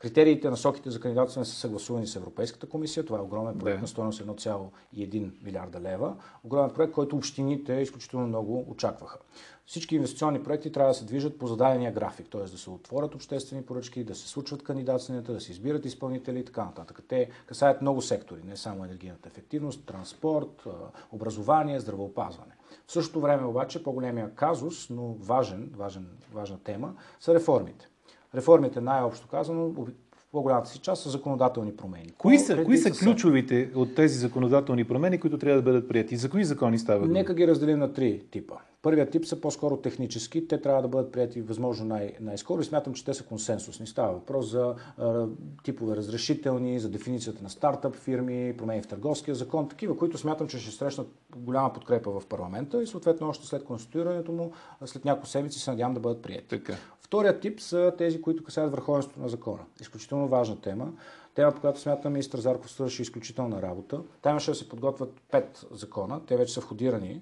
Критериите, 0.06 0.50
насоките 0.50 0.92
за 0.92 1.00
кандидатстване 1.00 1.46
са 1.46 1.56
съгласувани 1.56 2.08
с 2.08 2.16
Европейската 2.16 2.68
комисия. 2.68 3.06
Това 3.06 3.18
е 3.18 3.22
огромен 3.22 3.58
проект 3.58 3.78
да. 3.78 3.82
на 3.82 3.88
стоеност 3.88 4.22
1,1 4.22 5.44
милиарда 5.44 5.82
лева. 5.82 6.16
Огромен 6.44 6.70
проект, 6.74 6.94
който 6.94 7.16
общините 7.16 7.74
изключително 7.74 8.28
много 8.28 8.66
очакваха. 8.68 9.20
Всички 9.66 9.96
инвестиционни 9.96 10.44
проекти 10.44 10.72
трябва 10.72 10.90
да 10.92 10.94
се 10.94 11.06
движат 11.06 11.40
по 11.40 11.48
зададения 11.48 11.92
график, 11.92 12.28
т.е. 12.32 12.42
да 12.42 12.58
се 12.58 12.70
отворят 12.70 13.16
обществени 13.16 13.66
поръчки, 13.66 14.04
да 14.04 14.16
се 14.16 14.28
случват 14.28 14.64
кандидатстванията, 14.64 15.34
да 15.34 15.42
се 15.42 15.52
избират 15.52 15.86
изпълнители 15.86 16.40
и 16.40 16.46
така 16.46 16.66
нататък. 16.66 17.02
Те 17.08 17.30
касаят 17.46 17.82
много 17.82 18.02
сектори, 18.02 18.42
не 18.46 18.58
само 18.58 18.86
енергийната 18.86 19.30
ефективност, 19.30 19.86
транспорт, 19.86 20.68
образование, 21.12 21.80
здравеопазване. 21.80 22.54
В 22.88 22.92
същото 22.92 23.22
време 23.22 23.46
обаче 23.46 23.84
по-големия 23.84 24.36
казус, 24.36 24.90
но 24.90 25.14
важен, 25.14 25.72
важен, 25.76 26.08
важна 26.34 26.58
тема, 26.64 26.94
са 27.20 27.34
реформите. 27.34 27.90
Реформите, 28.36 28.82
най-общо 28.82 29.28
казано, 29.28 29.70
в 29.70 29.88
по-голямата 30.32 30.70
си 30.70 30.80
част 30.80 31.04
са 31.04 31.10
законодателни 31.10 31.76
промени. 31.76 32.10
Кои 32.18 32.40
са, 32.40 32.64
кои 32.64 32.78
са 32.78 32.92
ключовите 32.92 33.72
от 33.76 33.96
тези 33.96 34.18
законодателни 34.18 34.84
промени, 34.84 35.20
които 35.20 35.38
трябва 35.38 35.62
да 35.62 35.64
бъдат 35.64 35.88
прияти? 35.90 36.16
За 36.16 36.30
кои 36.30 36.46
закони 36.46 36.80
става 36.80 37.08
Нека 37.08 37.34
ги 37.34 37.48
разделим 37.48 37.80
на 37.80 37.94
три 37.94 38.24
типа. 38.32 38.56
Първият 38.86 39.12
тип 39.12 39.26
са 39.26 39.42
по-скоро 39.42 39.78
технически. 39.78 40.48
Те 40.48 40.62
трябва 40.62 40.82
да 40.82 40.88
бъдат 40.88 41.12
прияти 41.12 41.42
възможно 41.42 41.86
най- 41.86 42.14
най-скоро 42.22 42.62
и 42.62 42.64
смятам, 42.64 42.94
че 42.94 43.06
те 43.06 43.14
са 43.14 43.24
консенсусни. 43.24 43.88
Става 43.88 44.14
въпрос 44.14 44.52
за 44.52 44.76
а, 44.98 45.28
типове 45.64 45.96
разрешителни, 45.96 46.80
за 46.80 46.90
дефиницията 46.90 47.44
на 47.44 47.50
стартъп 47.50 47.96
фирми, 47.96 48.58
промени 48.58 48.82
в 48.82 48.88
търговския 48.88 49.36
закон, 49.36 49.70
такива, 49.70 49.98
които 49.98 50.18
смятам, 50.18 50.48
че 50.48 50.60
ще 50.60 50.72
срещнат 50.72 51.08
голяма 51.36 51.74
подкрепа 51.74 52.12
в 52.20 52.28
парламента 52.28 52.84
и 52.84 52.88
съответно 52.88 53.30
още 53.30 53.48
след 53.48 53.64
конституирането 53.64 54.32
му, 54.32 54.52
след 54.86 55.06
няколко 55.06 55.28
седмици 55.28 55.60
се 55.60 55.72
надявам 55.72 55.94
да 55.94 56.00
бъдат 56.00 56.22
прияти. 56.22 56.48
Така. 56.48 56.74
Вторият 57.00 57.42
тип 57.42 57.60
са 57.60 57.94
тези, 57.98 58.22
които 58.22 58.44
касаят 58.44 58.72
върховенството 58.72 59.20
на 59.20 59.30
закона. 59.30 59.62
Изключително 59.82 60.28
важна 60.28 60.62
тема. 60.62 60.94
Тема, 61.36 61.52
по 61.52 61.62
която 61.62 61.80
смятам, 61.80 62.14
министър 62.14 62.40
Зарков 62.40 62.72
свърши 62.72 63.02
изключителна 63.02 63.62
работа. 63.62 64.02
Там 64.22 64.32
имаше 64.32 64.52
да 64.52 64.56
се 64.56 64.70
подготвят 64.70 65.22
пет 65.32 65.66
закона. 65.72 66.22
Те 66.28 66.38
вече 66.38 66.54
са 66.54 66.62
входирани. 66.62 67.22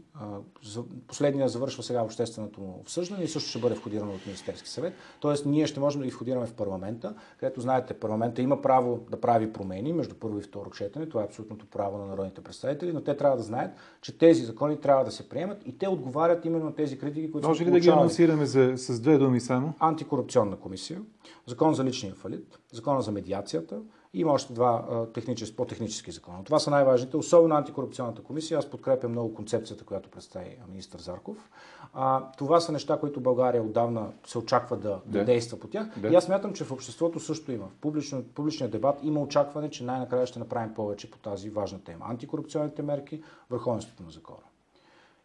Последният 1.07 1.51
завършва 1.51 1.83
сега 1.83 2.03
общественото 2.03 2.61
му 2.61 2.77
обсъждане 2.79 3.23
и 3.23 3.27
също 3.27 3.49
ще 3.49 3.59
бъде 3.59 3.75
входирано 3.75 4.13
от 4.13 4.25
Министерски 4.25 4.69
съвет. 4.69 4.93
Тоест, 5.19 5.45
ние 5.45 5.67
ще 5.67 5.79
можем 5.79 6.01
да 6.01 6.05
ги 6.05 6.11
входираме 6.11 6.45
в 6.45 6.53
парламента, 6.53 7.15
където, 7.39 7.61
знаете, 7.61 7.93
парламента 7.93 8.41
има 8.41 8.61
право 8.61 9.05
да 9.11 9.21
прави 9.21 9.53
промени 9.53 9.93
между 9.93 10.15
първо 10.15 10.39
и 10.39 10.41
второ 10.41 10.69
четене. 10.69 11.09
Това 11.09 11.21
е 11.21 11.25
абсолютното 11.25 11.65
право 11.65 11.97
на 11.97 12.05
народните 12.05 12.41
представители, 12.41 12.93
но 12.93 13.01
те 13.01 13.17
трябва 13.17 13.37
да 13.37 13.43
знаят, 13.43 13.71
че 14.01 14.17
тези 14.17 14.45
закони 14.45 14.79
трябва 14.79 15.05
да 15.05 15.11
се 15.11 15.29
приемат 15.29 15.61
и 15.65 15.77
те 15.77 15.87
отговарят 15.87 16.45
именно 16.45 16.65
на 16.65 16.75
тези 16.75 16.97
критики, 16.97 17.31
които 17.31 17.47
Може 17.47 17.65
ли 17.65 17.71
да 17.71 17.79
ги 17.79 17.89
анонсираме 17.89 18.45
за, 18.45 18.73
с 18.77 18.99
две 18.99 19.17
думи 19.17 19.39
само? 19.39 19.73
Антикорупционна 19.79 20.55
комисия, 20.55 21.01
закон 21.47 21.73
за 21.73 21.83
личния 21.83 22.13
фалит, 22.13 22.59
закона 22.71 23.01
за 23.01 23.11
медиацията, 23.11 23.81
има 24.13 24.31
още 24.31 24.53
два 24.53 25.05
технически, 25.13 25.55
по-технически 25.55 26.11
закона. 26.11 26.43
Това 26.43 26.59
са 26.59 26.69
най-важните, 26.69 27.17
особено 27.17 27.55
антикорупционната 27.55 28.23
комисия. 28.23 28.57
Аз 28.57 28.69
подкрепям 28.69 29.11
много 29.11 29.33
концепцията, 29.33 29.85
която 29.85 30.09
представи 30.09 30.57
министър 30.69 30.99
Зарков. 30.99 31.49
А, 31.93 32.31
това 32.37 32.59
са 32.59 32.71
неща, 32.71 32.99
които 32.99 33.19
България 33.19 33.63
отдавна 33.63 34.11
се 34.27 34.37
очаква 34.37 34.77
да, 34.77 34.89
да. 35.05 35.19
да 35.19 35.25
действа 35.25 35.59
по 35.59 35.67
тях. 35.67 35.87
Да. 35.97 36.07
И 36.07 36.15
аз 36.15 36.23
смятам, 36.23 36.53
че 36.53 36.63
в 36.63 36.71
обществото 36.71 37.19
също 37.19 37.51
има. 37.51 37.65
В 37.65 37.81
публично, 37.81 38.23
публичния 38.35 38.69
дебат 38.69 38.95
има 39.03 39.21
очакване, 39.21 39.69
че 39.69 39.83
най-накрая 39.83 40.27
ще 40.27 40.39
направим 40.39 40.73
повече 40.73 41.11
по 41.11 41.17
тази 41.17 41.49
важна 41.49 41.79
тема. 41.83 42.05
Антикорупционните 42.09 42.81
мерки, 42.81 43.23
върховенството 43.49 44.03
на 44.03 44.11
закона. 44.11 44.43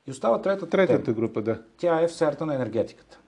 И 0.07 0.11
остава 0.11 0.43
третата, 0.43 0.71
третата 0.71 1.05
тема. 1.05 1.15
група, 1.15 1.43
да. 1.43 1.63
Тя 1.77 2.01
е 2.01 2.09
в 2.09 2.13
сферата 2.13 2.47
на 2.47 2.55
енергетиката. 2.55 3.19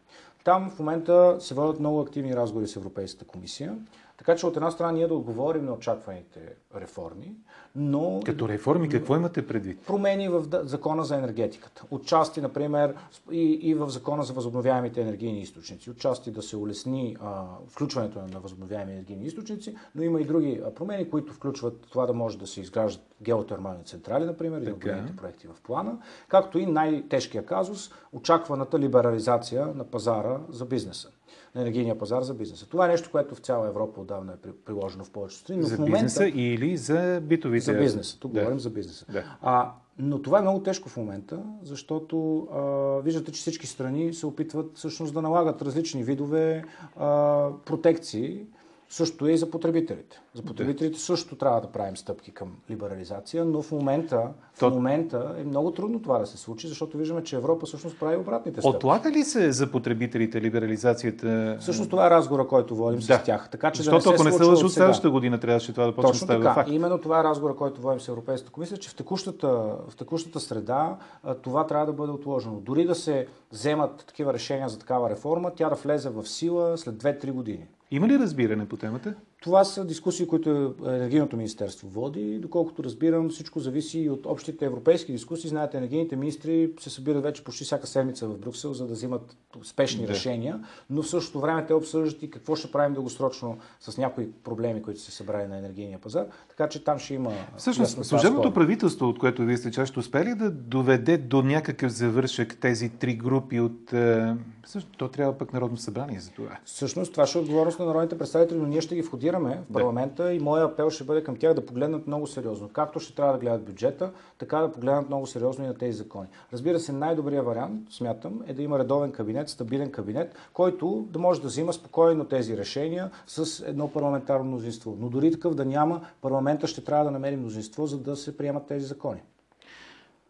Там 0.44 0.70
в 0.70 0.78
момента 0.78 1.36
се 1.40 1.54
водят 1.54 1.80
много 1.80 2.00
активни 2.00 2.36
разговори 2.36 2.68
с 2.68 2.76
Европейската 2.76 3.24
комисия. 3.24 3.76
Така 4.20 4.36
че 4.36 4.46
от 4.46 4.56
една 4.56 4.70
страна 4.70 4.92
ние 4.92 5.06
да 5.06 5.14
отговорим 5.14 5.64
на 5.64 5.72
очакваните 5.72 6.40
реформи, 6.76 7.34
но... 7.76 8.20
Като 8.26 8.48
реформи 8.48 8.88
какво 8.88 9.16
имате 9.16 9.46
предвид? 9.46 9.86
Промени 9.86 10.28
в 10.28 10.44
закона 10.52 11.04
за 11.04 11.16
енергетиката. 11.16 11.84
Отчасти, 11.90 12.40
например, 12.40 12.94
и, 13.30 13.42
и 13.42 13.74
в 13.74 13.88
закона 13.90 14.22
за 14.22 14.32
възобновяемите 14.32 15.00
енергийни 15.00 15.40
източници. 15.40 15.90
Отчасти 15.90 16.30
да 16.30 16.42
се 16.42 16.56
улесни 16.56 17.16
а, 17.20 17.44
включването 17.68 18.18
на 18.18 18.40
възобновяеми 18.40 18.92
енергийни 18.92 19.24
източници, 19.24 19.76
но 19.94 20.02
има 20.02 20.20
и 20.20 20.24
други 20.24 20.60
промени, 20.74 21.10
които 21.10 21.32
включват 21.32 21.86
това 21.90 22.06
да 22.06 22.12
може 22.12 22.38
да 22.38 22.46
се 22.46 22.60
изграждат 22.60 23.04
геотермални 23.22 23.84
централи, 23.84 24.24
например, 24.24 24.60
и 24.60 24.64
да 24.64 25.06
проекти 25.16 25.46
в 25.46 25.62
плана, 25.62 25.98
както 26.28 26.58
и 26.58 26.66
най-тежкия 26.66 27.46
казус, 27.46 27.90
очакваната 28.12 28.78
либерализация 28.78 29.66
на 29.66 29.84
пазара 29.84 30.38
за 30.48 30.64
бизнеса 30.64 31.10
на 31.54 31.60
енергийния 31.60 31.98
пазар 31.98 32.22
за 32.22 32.34
бизнеса. 32.34 32.68
Това 32.68 32.84
е 32.84 32.88
нещо, 32.88 33.10
което 33.10 33.34
в 33.34 33.38
цяла 33.38 33.68
Европа 33.68 34.00
отдавна 34.00 34.32
е 34.32 34.50
приложено 34.64 35.04
в 35.04 35.10
повечето 35.10 35.40
страни. 35.40 35.62
За 35.62 35.76
в 35.76 35.78
момента, 35.78 36.04
бизнеса 36.04 36.28
или 36.28 36.76
за 36.76 37.20
битовите? 37.22 37.64
За 37.64 37.74
бизнеса. 37.74 38.20
Тук 38.20 38.32
да. 38.32 38.40
говорим 38.40 38.60
за 38.60 38.70
бизнеса. 38.70 39.06
Да. 39.12 39.36
А, 39.42 39.72
но 39.98 40.22
това 40.22 40.38
е 40.38 40.42
много 40.42 40.62
тежко 40.62 40.88
в 40.88 40.96
момента, 40.96 41.42
защото 41.62 42.48
а, 42.52 42.60
виждате, 43.02 43.32
че 43.32 43.40
всички 43.40 43.66
страни 43.66 44.14
се 44.14 44.26
опитват 44.26 44.76
всъщност 44.76 45.14
да 45.14 45.22
налагат 45.22 45.62
различни 45.62 46.04
видове 46.04 46.64
а, 46.96 47.48
протекции, 47.64 48.46
също 48.90 49.26
е 49.26 49.32
и 49.32 49.36
за 49.36 49.50
потребителите. 49.50 50.20
За 50.34 50.42
потребителите 50.42 50.94
да. 50.94 51.00
също 51.00 51.36
трябва 51.36 51.60
да 51.60 51.66
правим 51.66 51.96
стъпки 51.96 52.30
към 52.30 52.48
либерализация, 52.70 53.44
но 53.44 53.62
в 53.62 53.72
момента, 53.72 54.28
То... 54.58 54.70
в 54.70 54.74
момента 54.74 55.34
е 55.38 55.44
много 55.44 55.70
трудно 55.70 56.02
това 56.02 56.18
да 56.18 56.26
се 56.26 56.36
случи, 56.36 56.68
защото 56.68 56.98
виждаме, 56.98 57.24
че 57.24 57.36
Европа 57.36 57.66
всъщност 57.66 58.00
прави 58.00 58.16
обратните 58.16 58.60
стъпки. 58.60 58.76
Отлага 58.76 59.10
ли 59.10 59.24
се 59.24 59.52
за 59.52 59.70
потребителите 59.70 60.40
либерализацията? 60.40 61.56
Всъщност 61.60 61.90
това 61.90 62.06
е 62.06 62.10
разговора, 62.10 62.46
който 62.46 62.76
водим 62.76 63.00
да. 63.00 63.18
с 63.18 63.22
тях. 63.24 63.50
Така, 63.50 63.70
че 63.70 63.82
защото 63.82 64.04
да 64.04 64.10
не 64.10 64.14
ако 64.14 64.24
не 64.24 64.32
се 64.32 64.44
лъжи 64.44 64.64
от 64.64 64.72
следващата 64.72 65.10
година, 65.10 65.40
трябваше 65.40 65.72
това 65.72 65.86
да 65.86 65.94
почне 65.94 66.10
Точно 66.10 66.26
да 66.26 66.32
става 66.32 66.54
факт. 66.54 66.70
Именно 66.70 66.98
това 66.98 67.20
е 67.20 67.24
разговора, 67.24 67.56
който 67.56 67.80
водим 67.80 68.00
с 68.00 68.08
Европейската 68.08 68.52
комисия, 68.52 68.78
че 68.78 68.90
в 68.90 68.94
текущата, 68.94 69.48
в 69.88 69.96
текущата 69.98 70.40
среда 70.40 70.96
това 71.42 71.66
трябва 71.66 71.86
да 71.86 71.92
бъде 71.92 72.12
отложено. 72.12 72.60
Дори 72.60 72.84
да 72.84 72.94
се 72.94 73.26
вземат 73.52 74.04
такива 74.06 74.32
решения 74.32 74.68
за 74.68 74.78
такава 74.78 75.10
реформа, 75.10 75.52
тя 75.56 75.68
да 75.68 75.74
влезе 75.74 76.08
в 76.08 76.26
сила 76.26 76.78
след 76.78 76.94
2-3 76.94 77.32
години. 77.32 77.66
Има 77.90 78.08
ли 78.08 78.18
разбиране 78.18 78.68
по 78.68 78.76
темата? 78.76 79.14
Това 79.40 79.64
са 79.64 79.84
дискусии, 79.84 80.26
които 80.26 80.74
Енергийното 80.86 81.36
министерство 81.36 81.88
води. 81.88 82.38
Доколкото 82.38 82.84
разбирам, 82.84 83.30
всичко 83.30 83.60
зависи 83.60 83.98
и 83.98 84.10
от 84.10 84.26
общите 84.26 84.64
европейски 84.64 85.12
дискусии. 85.12 85.50
Знаете, 85.50 85.76
енергийните 85.76 86.16
министри 86.16 86.70
се 86.80 86.90
събират 86.90 87.22
вече 87.22 87.44
почти 87.44 87.64
всяка 87.64 87.86
седмица 87.86 88.26
в 88.28 88.38
Брюксел, 88.38 88.72
за 88.72 88.86
да 88.86 88.92
взимат 88.92 89.36
спешни 89.62 90.06
да. 90.06 90.12
решения, 90.12 90.60
но 90.90 91.02
в 91.02 91.08
същото 91.08 91.40
време 91.40 91.66
те 91.66 91.74
обсъждат 91.74 92.22
и 92.22 92.30
какво 92.30 92.56
ще 92.56 92.70
правим 92.70 92.94
дългосрочно 92.94 93.58
с 93.80 93.98
някои 93.98 94.32
проблеми, 94.32 94.82
които 94.82 95.00
се 95.00 95.10
събрали 95.10 95.48
на 95.48 95.58
енергийния 95.58 95.98
пазар. 95.98 96.26
Така 96.48 96.68
че 96.68 96.84
там 96.84 96.98
ще 96.98 97.14
има. 97.14 97.32
Всъщност, 97.56 98.04
служебното 98.04 98.54
правителство, 98.54 99.08
от 99.08 99.18
което 99.18 99.44
вие 99.44 99.56
сте 99.56 99.70
част, 99.70 99.96
успели 99.96 100.34
да 100.34 100.50
доведе 100.50 101.18
до 101.18 101.42
някакъв 101.42 101.92
завършък 101.92 102.58
тези 102.60 102.88
три 102.88 103.14
групи 103.14 103.60
от. 103.60 103.92
Е, 103.92 104.36
всъщност, 104.64 104.96
то 104.98 105.08
трябва 105.08 105.38
пък 105.38 105.52
Народно 105.52 105.76
събрание 105.76 106.20
за 106.20 106.30
това. 106.30 106.58
Всъщност, 106.64 107.12
това 107.12 107.26
ще 107.26 107.38
е 107.38 107.40
отговорност 107.40 107.78
на 107.78 107.84
народните 107.84 108.18
представители, 108.18 108.58
но 108.58 108.66
ние 108.66 108.80
ще 108.80 108.94
ги 108.94 109.02
входим 109.02 109.29
дискутираме 109.30 109.62
в 109.70 109.72
парламента 109.72 110.24
да. 110.24 110.32
и 110.32 110.38
моя 110.38 110.64
апел 110.64 110.90
ще 110.90 111.04
бъде 111.04 111.24
към 111.24 111.36
тях 111.36 111.54
да 111.54 111.66
погледнат 111.66 112.06
много 112.06 112.26
сериозно. 112.26 112.68
Както 112.68 113.00
ще 113.00 113.14
трябва 113.14 113.32
да 113.32 113.38
гледат 113.38 113.64
бюджета, 113.64 114.10
така 114.38 114.58
да 114.58 114.72
погледнат 114.72 115.08
много 115.08 115.26
сериозно 115.26 115.64
и 115.64 115.68
на 115.68 115.74
тези 115.74 115.98
закони. 115.98 116.28
Разбира 116.52 116.80
се, 116.80 116.92
най-добрият 116.92 117.46
вариант, 117.46 117.92
смятам, 117.92 118.42
е 118.46 118.54
да 118.54 118.62
има 118.62 118.78
редовен 118.78 119.12
кабинет, 119.12 119.48
стабилен 119.48 119.90
кабинет, 119.90 120.34
който 120.52 121.06
да 121.10 121.18
може 121.18 121.42
да 121.42 121.48
взима 121.48 121.72
спокойно 121.72 122.24
тези 122.24 122.56
решения 122.56 123.10
с 123.26 123.64
едно 123.66 123.88
парламентарно 123.88 124.44
мнозинство. 124.44 124.96
Но 125.00 125.08
дори 125.08 125.32
такъв 125.32 125.54
да 125.54 125.64
няма, 125.64 126.00
парламента 126.22 126.66
ще 126.66 126.84
трябва 126.84 127.04
да 127.04 127.10
намери 127.10 127.36
мнозинство, 127.36 127.86
за 127.86 127.98
да 127.98 128.16
се 128.16 128.36
приемат 128.36 128.66
тези 128.66 128.86
закони. 128.86 129.20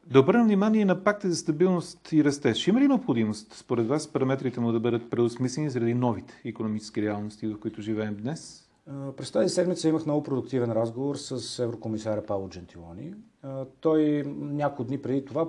Да 0.06 0.20
обърнем 0.20 0.46
внимание 0.46 0.84
на 0.84 1.04
пакта 1.04 1.30
за 1.30 1.36
стабилност 1.36 2.12
и 2.12 2.24
растеж. 2.24 2.66
Има 2.66 2.80
ли 2.80 2.88
необходимост, 2.88 3.54
според 3.54 3.86
вас, 3.86 4.08
параметрите 4.08 4.60
му 4.60 4.72
да 4.72 4.80
бъдат 4.80 5.10
преосмислени 5.10 5.70
заради 5.70 5.94
новите 5.94 6.42
економически 6.44 7.02
реалности, 7.02 7.46
в 7.46 7.60
които 7.60 7.82
живеем 7.82 8.16
днес? 8.20 8.69
През 9.16 9.30
тази 9.32 9.48
седмица 9.48 9.88
имах 9.88 10.06
много 10.06 10.22
продуктивен 10.22 10.72
разговор 10.72 11.16
с 11.16 11.58
еврокомисаря 11.58 12.26
Павло 12.26 12.48
Джентилони. 12.48 13.14
Той 13.80 14.22
няколко 14.36 14.84
дни 14.84 15.02
преди 15.02 15.24
това 15.24 15.48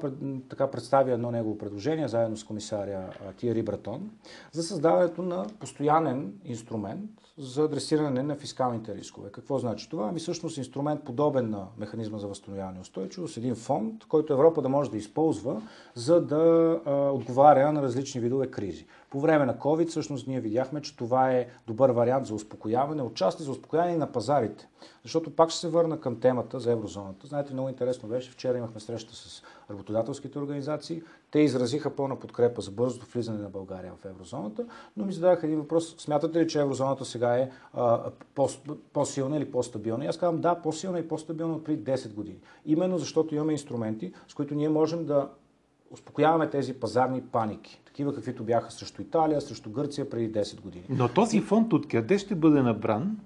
така 0.50 0.72
представи 0.72 1.12
едно 1.12 1.32
негово 1.32 1.58
предложение, 1.58 2.08
заедно 2.08 2.38
с 2.38 2.44
комисаря 2.44 3.10
Тиери 3.38 3.64
Братон, 3.64 4.12
за 4.52 4.64
създаването 4.64 5.22
на 5.22 5.46
постоянен 5.60 6.34
инструмент 6.46 7.10
за 7.38 7.64
адресиране 7.64 8.24
на 8.24 8.36
фискалните 8.36 8.96
рискове. 8.96 9.30
Какво 9.32 9.60
значи 9.60 9.90
това? 9.90 10.08
Ами 10.10 10.20
всъщност 10.20 10.58
инструмент 10.58 11.04
подобен 11.04 11.50
на 11.50 11.68
механизма 11.78 12.18
за 12.18 12.28
възстановяване 12.28 12.78
и 12.78 12.82
устойчивост, 12.82 13.38
един 13.38 13.56
фонд, 13.56 14.06
който 14.06 14.34
Европа 14.34 14.62
да 14.62 14.70
може 14.70 14.92
да 14.92 14.98
използва, 14.98 15.62
за 15.96 16.22
да 16.22 16.80
отговаря 17.14 17.72
на 17.72 17.82
различни 17.82 18.22
видове 18.22 18.48
кризи. 18.48 18.86
По 19.12 19.20
време 19.20 19.46
на 19.46 19.58
COVID 19.58 19.88
всъщност 19.88 20.28
ние 20.28 20.40
видяхме, 20.40 20.82
че 20.82 20.98
това 20.98 21.32
е 21.32 21.48
добър 21.68 21.90
вариант 21.90 22.26
за 22.26 22.36
успокояване, 22.36 23.02
отчасти 23.02 23.44
за 23.44 23.52
успокояване 23.52 23.98
на 23.98 24.12
пазарите. 24.12 24.68
Защото 25.04 25.36
пак 25.36 25.50
ще 25.50 25.60
се 25.60 25.70
върна 25.70 26.00
към 26.00 26.20
темата 26.20 26.60
за 26.60 26.72
еврозоната. 26.72 27.28
Знаете, 27.28 27.54
много 27.54 27.70
интересно 27.70 28.10
беше, 28.10 28.32
вчера 28.32 28.58
имахме 28.58 28.80
среща 28.80 29.16
с 29.16 29.44
работодателските 29.72 30.40
организации. 30.40 31.02
Те 31.32 31.40
изразиха 31.40 31.96
пълна 31.96 32.20
подкрепа 32.20 32.62
за 32.62 32.72
бързото 32.72 33.06
влизане 33.14 33.40
на 33.40 33.50
България 33.50 33.94
в 34.02 34.06
еврозоната, 34.06 34.66
но 34.98 35.06
ми 35.06 35.14
зададаха 35.14 35.46
един 35.46 35.60
въпрос. 35.60 35.96
Смятате 35.98 36.40
ли, 36.40 36.48
че 36.48 36.62
еврозоната 36.62 37.06
сега 37.06 37.38
е 37.38 37.50
а, 37.74 38.12
по, 38.36 38.50
по-силна 38.94 39.38
или 39.38 39.52
по-стабилна? 39.52 40.06
И 40.06 40.08
аз 40.08 40.18
казвам 40.18 40.42
да, 40.42 40.56
по-силна 40.56 41.00
и 41.00 41.08
по-стабилна 41.08 41.56
от 41.56 41.64
преди 41.64 41.92
10 41.92 42.14
години. 42.14 42.40
Именно 42.66 42.98
защото 42.98 43.36
имаме 43.36 43.52
инструменти, 43.52 44.14
с 44.28 44.34
които 44.34 44.56
ние 44.56 44.70
можем 44.70 45.06
да 45.06 45.30
успокояваме 45.92 46.50
тези 46.50 46.74
пазарни 46.74 47.22
паники. 47.22 47.82
Такива 47.86 48.16
каквито 48.16 48.44
бяха 48.44 48.72
срещу 48.72 49.02
Италия, 49.02 49.42
срещу 49.42 49.70
Гърция 49.70 50.10
преди 50.10 50.32
10 50.32 50.62
години. 50.62 50.86
Но 50.90 51.08
този 51.08 51.42
фонд 51.42 51.74
откъде 51.74 52.18
ще 52.18 52.36
бъде 52.36 52.62
набран? 52.62 53.18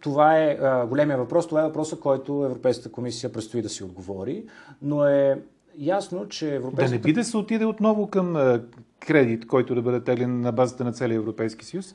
Това 0.00 0.38
е 0.38 0.58
а, 0.62 0.86
големия 0.86 1.18
въпрос. 1.18 1.48
Това 1.48 1.60
е 1.60 1.66
въпросът, 1.66 2.00
който 2.00 2.44
Европейската 2.44 2.92
комисия 2.92 3.32
предстои 3.32 3.62
да 3.62 3.68
си 3.68 3.84
отговори. 3.84 4.44
Но 4.82 5.04
е 5.04 5.42
ясно, 5.78 6.28
че 6.28 6.54
Европейската... 6.54 6.90
Да 6.90 6.96
не 6.96 6.98
би 6.98 7.12
да 7.12 7.24
се 7.24 7.36
отиде 7.36 7.64
отново 7.64 8.06
към 8.06 8.36
а, 8.36 8.62
кредит, 9.00 9.46
който 9.46 9.74
да 9.74 9.82
бъде 9.82 10.00
теглен 10.00 10.40
на 10.40 10.52
базата 10.52 10.84
на 10.84 10.92
целия 10.92 11.16
Европейски 11.16 11.64
съюз? 11.64 11.94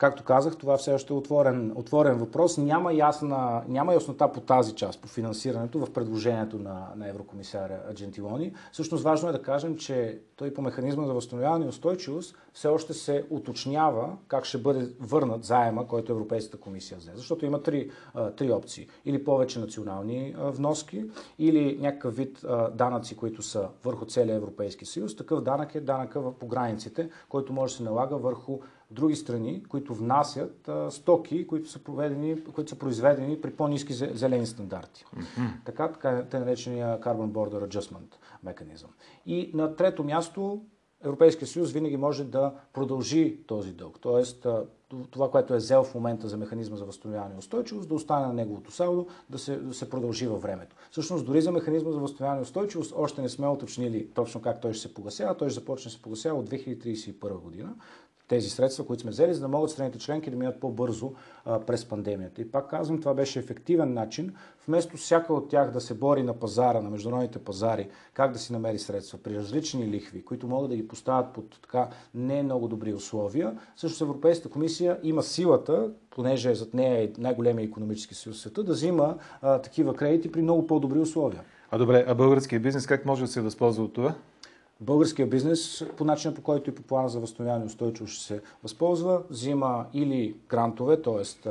Както 0.00 0.24
казах, 0.24 0.56
това 0.56 0.76
все 0.76 0.92
още 0.92 1.12
е 1.12 1.16
отворен, 1.16 1.72
отворен 1.76 2.18
въпрос. 2.18 2.58
Няма, 2.58 2.92
ясна, 2.92 3.62
няма 3.68 3.94
яснота 3.94 4.32
по 4.32 4.40
тази 4.40 4.74
част, 4.74 5.00
по 5.00 5.08
финансирането 5.08 5.78
в 5.78 5.92
предложението 5.92 6.58
на, 6.58 6.86
на 6.96 7.08
еврокомисаря 7.08 7.80
Джентилони. 7.94 8.52
Всъщност 8.72 9.04
важно 9.04 9.28
е 9.28 9.32
да 9.32 9.42
кажем, 9.42 9.76
че 9.76 10.18
той 10.36 10.54
по 10.54 10.62
механизма 10.62 11.06
за 11.06 11.12
възстановяване 11.12 11.64
и 11.64 11.68
устойчивост 11.68 12.36
все 12.52 12.68
още 12.68 12.94
се 12.94 13.26
уточнява 13.30 14.16
как 14.28 14.44
ще 14.44 14.58
бъде 14.58 14.88
върнат 15.00 15.44
заема, 15.44 15.86
който 15.86 16.12
Европейската 16.12 16.56
комисия 16.56 16.98
взе. 16.98 17.10
Защото 17.14 17.46
има 17.46 17.62
три, 17.62 17.90
три 18.36 18.52
опции. 18.52 18.88
Или 19.04 19.24
повече 19.24 19.58
национални 19.58 20.34
вноски, 20.38 21.04
или 21.38 21.78
някакъв 21.80 22.16
вид 22.16 22.44
данъци, 22.74 23.16
които 23.16 23.42
са 23.42 23.68
върху 23.84 24.06
целия 24.06 24.36
Европейски 24.36 24.84
съюз. 24.84 25.16
Такъв 25.16 25.40
данък 25.40 25.74
е 25.74 25.80
данъка 25.80 26.32
по 26.32 26.46
границите, 26.46 27.10
който 27.28 27.52
може 27.52 27.72
да 27.72 27.76
се 27.76 27.82
налага 27.82 28.16
върху 28.16 28.58
други 28.90 29.16
страни, 29.16 29.62
които 29.68 29.94
внасят 29.94 30.68
а, 30.68 30.90
стоки, 30.90 31.46
които 31.46 31.70
са, 31.70 31.78
проведени, 31.78 32.44
които 32.44 32.70
са 32.70 32.78
произведени 32.78 33.40
при 33.40 33.50
по-низки 33.50 33.92
зелени 33.92 34.46
стандарти. 34.46 35.04
Mm-hmm. 35.04 35.50
Така, 35.64 35.92
така 35.92 36.24
те 36.30 36.38
наречения 36.38 37.00
Carbon 37.00 37.30
Border 37.30 37.68
Adjustment 37.68 38.14
механизъм. 38.42 38.90
И 39.26 39.50
на 39.54 39.76
трето 39.76 40.04
място 40.04 40.62
Европейския 41.04 41.48
съюз 41.48 41.72
винаги 41.72 41.96
може 41.96 42.24
да 42.24 42.54
продължи 42.72 43.38
този 43.46 43.72
дълг. 43.72 43.98
Тоест, 44.00 44.46
това, 45.10 45.30
което 45.30 45.54
е 45.54 45.56
взел 45.56 45.84
в 45.84 45.94
момента 45.94 46.28
за 46.28 46.36
механизма 46.36 46.76
за 46.76 46.84
възстановяване 46.84 47.34
и 47.34 47.38
устойчивост, 47.38 47.88
да 47.88 47.94
остане 47.94 48.26
на 48.26 48.32
неговото 48.32 48.72
салдо, 48.72 49.06
да 49.30 49.38
се, 49.38 49.56
да 49.56 49.74
се 49.74 49.90
продължи 49.90 50.26
във 50.26 50.42
времето. 50.42 50.76
Всъщност, 50.90 51.26
дори 51.26 51.42
за 51.42 51.52
механизма 51.52 51.90
за 51.90 51.98
възстановяване 51.98 52.40
и 52.40 52.42
устойчивост 52.42 52.94
още 52.96 53.22
не 53.22 53.28
сме 53.28 53.48
уточнили 53.48 54.08
точно 54.14 54.42
как 54.42 54.60
той 54.60 54.72
ще 54.72 54.82
се 54.82 54.94
погасява. 54.94 55.36
Той 55.36 55.48
ще 55.48 55.60
започне 55.60 55.88
да 55.88 55.92
се 55.92 56.02
погасява 56.02 56.38
от 56.38 56.50
2031 56.50 57.40
година 57.40 57.74
тези 58.30 58.50
средства, 58.50 58.86
които 58.86 59.00
сме 59.00 59.10
взели, 59.10 59.34
за 59.34 59.40
да 59.40 59.48
могат 59.48 59.70
страните 59.70 59.98
членки 59.98 60.30
да 60.30 60.36
минат 60.36 60.60
по-бързо 60.60 61.12
през 61.66 61.84
пандемията. 61.84 62.42
И 62.42 62.50
пак 62.50 62.70
казвам, 62.70 63.00
това 63.00 63.14
беше 63.14 63.38
ефективен 63.38 63.94
начин, 63.94 64.34
вместо 64.66 64.96
всяка 64.96 65.34
от 65.34 65.48
тях 65.48 65.70
да 65.70 65.80
се 65.80 65.94
бори 65.94 66.22
на 66.22 66.34
пазара, 66.34 66.80
на 66.80 66.90
международните 66.90 67.38
пазари, 67.38 67.88
как 68.14 68.32
да 68.32 68.38
си 68.38 68.52
намери 68.52 68.78
средства 68.78 69.18
при 69.18 69.36
различни 69.36 69.88
лихви, 69.88 70.24
които 70.24 70.46
могат 70.46 70.70
да 70.70 70.76
ги 70.76 70.88
поставят 70.88 71.32
под 71.32 71.60
така 71.62 71.88
не 72.14 72.42
много 72.42 72.68
добри 72.68 72.94
условия. 72.94 73.58
Също 73.76 74.04
Европейската 74.04 74.48
комисия 74.48 74.98
има 75.02 75.22
силата, 75.22 75.90
понеже 76.10 76.54
зад 76.54 76.74
нея 76.74 77.04
е 77.04 77.12
най-големия 77.18 77.64
економически 77.64 78.14
съюз 78.14 78.36
в 78.36 78.40
света, 78.40 78.62
да 78.62 78.72
взима 78.72 79.16
а, 79.42 79.58
такива 79.58 79.94
кредити 79.94 80.32
при 80.32 80.42
много 80.42 80.66
по-добри 80.66 80.98
условия. 80.98 81.42
А 81.70 81.78
добре, 81.78 82.04
а 82.08 82.14
българския 82.14 82.60
бизнес 82.60 82.86
как 82.86 83.06
може 83.06 83.22
да 83.22 83.28
се 83.28 83.40
възползва 83.40 83.84
от 83.84 83.92
това? 83.92 84.14
Българския 84.80 85.26
бизнес 85.26 85.84
по 85.96 86.04
начина 86.04 86.34
по 86.34 86.42
който 86.42 86.70
и 86.70 86.74
по 86.74 86.82
плана 86.82 87.08
за 87.08 87.20
възстановяване 87.20 87.64
устойчиво 87.64 88.06
ще 88.06 88.24
се 88.24 88.40
възползва, 88.62 89.22
взима 89.30 89.86
или 89.92 90.36
грантове, 90.48 91.02
т.е. 91.02 91.50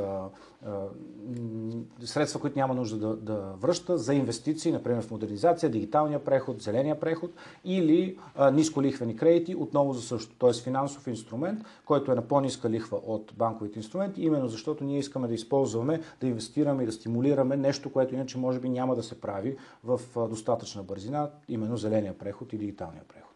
средства, 2.04 2.40
които 2.40 2.58
няма 2.58 2.74
нужда 2.74 2.96
да, 2.98 3.16
да 3.16 3.54
връща 3.60 3.98
за 3.98 4.14
инвестиции, 4.14 4.72
например 4.72 5.02
в 5.02 5.10
модернизация, 5.10 5.70
дигиталния 5.70 6.24
преход, 6.24 6.62
зеления 6.62 7.00
преход 7.00 7.30
или 7.64 8.18
а, 8.36 8.50
нисколихвени 8.50 9.16
кредити, 9.16 9.56
отново 9.56 9.92
за 9.92 10.02
също, 10.02 10.34
т.е. 10.34 10.52
финансов 10.52 11.06
инструмент, 11.06 11.60
който 11.84 12.12
е 12.12 12.14
на 12.14 12.22
по-ниска 12.22 12.70
лихва 12.70 12.96
от 13.06 13.32
банковите 13.36 13.78
инструменти, 13.78 14.22
именно 14.22 14.48
защото 14.48 14.84
ние 14.84 14.98
искаме 14.98 15.28
да 15.28 15.34
използваме, 15.34 16.00
да 16.20 16.26
инвестираме 16.26 16.82
и 16.82 16.86
да 16.86 16.92
стимулираме 16.92 17.56
нещо, 17.56 17.92
което 17.92 18.14
иначе 18.14 18.38
може 18.38 18.60
би 18.60 18.68
няма 18.68 18.96
да 18.96 19.02
се 19.02 19.20
прави 19.20 19.56
в 19.84 20.00
достатъчна 20.16 20.82
бързина, 20.82 21.30
именно 21.48 21.76
зеления 21.76 22.18
преход 22.18 22.52
и 22.52 22.58
дигиталния 22.58 23.02
преход. 23.08 23.30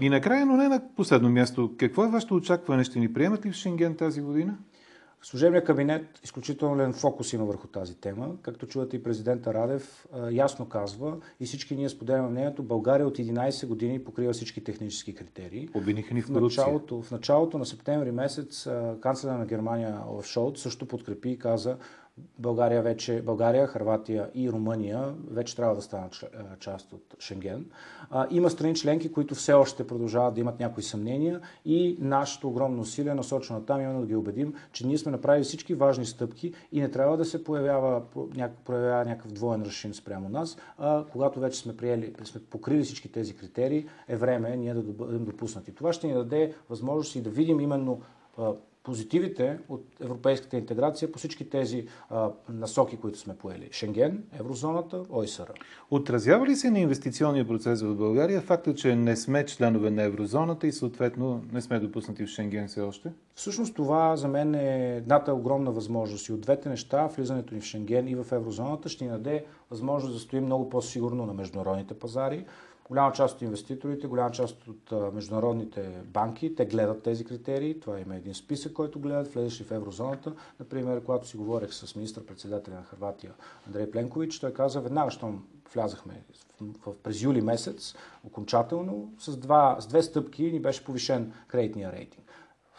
И 0.00 0.08
накрая, 0.08 0.46
но 0.46 0.56
не 0.56 0.68
на 0.68 0.82
последно 0.96 1.30
място, 1.30 1.74
какво 1.78 2.04
е 2.04 2.08
вашето 2.08 2.34
очакване? 2.34 2.84
Ще 2.84 2.98
ни 2.98 3.12
приемат 3.12 3.46
ли 3.46 3.50
в 3.50 3.54
Шенген 3.54 3.96
тази 3.96 4.20
година? 4.20 4.58
Служебният 5.22 5.64
кабинет 5.64 6.20
изключителен 6.24 6.92
фокус 6.92 7.32
има 7.32 7.44
върху 7.44 7.66
тази 7.66 7.94
тема. 7.94 8.36
Както 8.42 8.66
чувате 8.66 8.96
и 8.96 9.02
президента 9.02 9.54
Радев 9.54 10.06
ясно 10.30 10.68
казва 10.68 11.16
и 11.40 11.46
всички 11.46 11.76
ние 11.76 11.88
споделяме 11.88 12.28
мнението, 12.28 12.62
България 12.62 13.06
от 13.06 13.18
11 13.18 13.66
години 13.66 14.04
покрива 14.04 14.32
всички 14.32 14.64
технически 14.64 15.14
критерии. 15.14 15.68
Обвиниха 15.74 16.14
ни 16.14 16.22
в 16.22 16.26
корупция. 16.26 16.64
В 16.64 16.66
началото, 16.66 17.02
в 17.02 17.10
началото 17.10 17.58
на 17.58 17.66
септември 17.66 18.10
месец 18.10 18.68
канцлера 19.00 19.38
на 19.38 19.46
Германия 19.46 19.98
Олаф 20.08 20.26
Шолт 20.26 20.58
също 20.58 20.86
подкрепи 20.86 21.30
и 21.30 21.38
каза, 21.38 21.76
България 22.38 22.82
вече, 22.82 23.22
България, 23.22 23.66
Харватия 23.66 24.30
и 24.34 24.50
Румъния 24.50 25.14
вече 25.30 25.56
трябва 25.56 25.74
да 25.74 25.82
станат 25.82 26.24
част 26.60 26.92
от 26.92 27.14
Шенген. 27.20 27.66
Има 28.30 28.50
страни 28.50 28.74
членки, 28.74 29.12
които 29.12 29.34
все 29.34 29.52
още 29.52 29.86
продължават 29.86 30.34
да 30.34 30.40
имат 30.40 30.60
някои 30.60 30.82
съмнения 30.82 31.40
и 31.64 31.96
нашето 32.00 32.48
огромно 32.48 32.80
усилие 32.80 33.12
е 33.12 33.14
насочено 33.14 33.62
там 33.62 33.80
именно 33.80 34.00
да 34.00 34.06
ги 34.06 34.16
убедим, 34.16 34.54
че 34.72 34.86
ние 34.86 34.98
сме 34.98 35.12
направили 35.12 35.44
всички 35.44 35.74
важни 35.74 36.06
стъпки 36.06 36.54
и 36.72 36.80
не 36.80 36.90
трябва 36.90 37.16
да 37.16 37.24
се 37.24 37.44
появява, 37.44 38.02
проявява 38.64 39.04
някакъв 39.04 39.32
двоен 39.32 39.62
решим 39.62 39.94
спрямо 39.94 40.28
нас. 40.28 40.56
А, 40.78 41.04
когато 41.12 41.40
вече 41.40 41.58
сме, 41.58 41.76
приели, 41.76 42.14
сме 42.24 42.40
покрили 42.50 42.82
всички 42.82 43.12
тези 43.12 43.36
критерии, 43.36 43.88
е 44.08 44.16
време 44.16 44.56
ние 44.56 44.74
да 44.74 44.82
бъдем 44.82 45.24
допуснати. 45.24 45.74
Това 45.74 45.92
ще 45.92 46.06
ни 46.06 46.14
даде 46.14 46.54
възможност 46.70 47.16
и 47.16 47.22
да 47.22 47.30
видим 47.30 47.60
именно 47.60 48.00
позитивите 48.82 49.58
от 49.68 49.84
европейската 50.00 50.56
интеграция 50.56 51.12
по 51.12 51.18
всички 51.18 51.50
тези 51.50 51.86
а, 52.10 52.30
насоки, 52.48 52.96
които 52.96 53.18
сме 53.18 53.36
поели. 53.36 53.68
Шенген, 53.72 54.24
еврозоната, 54.40 55.02
ОИСР. 55.10 55.52
Отразява 55.90 56.46
ли 56.46 56.56
се 56.56 56.70
на 56.70 56.78
инвестиционния 56.78 57.48
процес 57.48 57.82
в 57.82 57.94
България 57.94 58.40
факта, 58.40 58.74
че 58.74 58.96
не 58.96 59.16
сме 59.16 59.46
членове 59.46 59.90
на 59.90 60.02
еврозоната 60.02 60.66
и 60.66 60.72
съответно 60.72 61.44
не 61.52 61.60
сме 61.60 61.78
допуснати 61.78 62.26
в 62.26 62.28
Шенген 62.28 62.68
все 62.68 62.80
още? 62.80 63.12
Всъщност 63.34 63.74
това 63.74 64.16
за 64.16 64.28
мен 64.28 64.54
е 64.54 64.96
едната 64.96 65.34
огромна 65.34 65.70
възможност. 65.70 66.28
И 66.28 66.32
от 66.32 66.40
двете 66.40 66.68
неща, 66.68 67.06
влизането 67.06 67.54
ни 67.54 67.60
в 67.60 67.64
Шенген 67.64 68.08
и 68.08 68.14
в 68.14 68.26
еврозоната, 68.32 68.88
ще 68.88 69.04
ни 69.04 69.10
даде 69.10 69.44
възможност 69.70 70.14
да 70.14 70.20
стоим 70.20 70.44
много 70.44 70.70
по-сигурно 70.70 71.26
на 71.26 71.34
международните 71.34 71.94
пазари, 71.94 72.44
Голяма 72.88 73.12
част 73.12 73.36
от 73.36 73.42
инвеститорите, 73.42 74.06
голяма 74.06 74.30
част 74.30 74.68
от 74.68 75.14
международните 75.14 76.02
банки, 76.04 76.54
те 76.54 76.66
гледат 76.66 77.02
тези 77.02 77.24
критерии. 77.24 77.80
Това 77.80 78.00
има 78.00 78.16
един 78.16 78.34
списък, 78.34 78.72
който 78.72 79.00
гледат, 79.00 79.34
влезеш 79.34 79.62
в 79.62 79.70
еврозоната. 79.70 80.32
Например, 80.60 81.04
когато 81.04 81.28
си 81.28 81.36
говорех 81.36 81.74
с 81.74 81.94
министър-председателя 81.94 82.74
на 82.74 82.82
Харватия 82.82 83.32
Андрей 83.66 83.90
Пленкович, 83.90 84.38
той 84.38 84.52
каза, 84.52 84.80
веднага, 84.80 85.10
щом 85.10 85.44
влязахме 85.74 86.22
в, 86.60 86.64
в, 86.86 86.94
през 87.02 87.22
юли 87.22 87.40
месец, 87.40 87.94
окончателно, 88.24 89.12
с, 89.18 89.36
два, 89.36 89.76
с 89.80 89.86
две 89.86 90.02
стъпки 90.02 90.42
ни 90.42 90.60
беше 90.60 90.84
повишен 90.84 91.32
кредитния 91.48 91.92
рейтинг. 91.92 92.24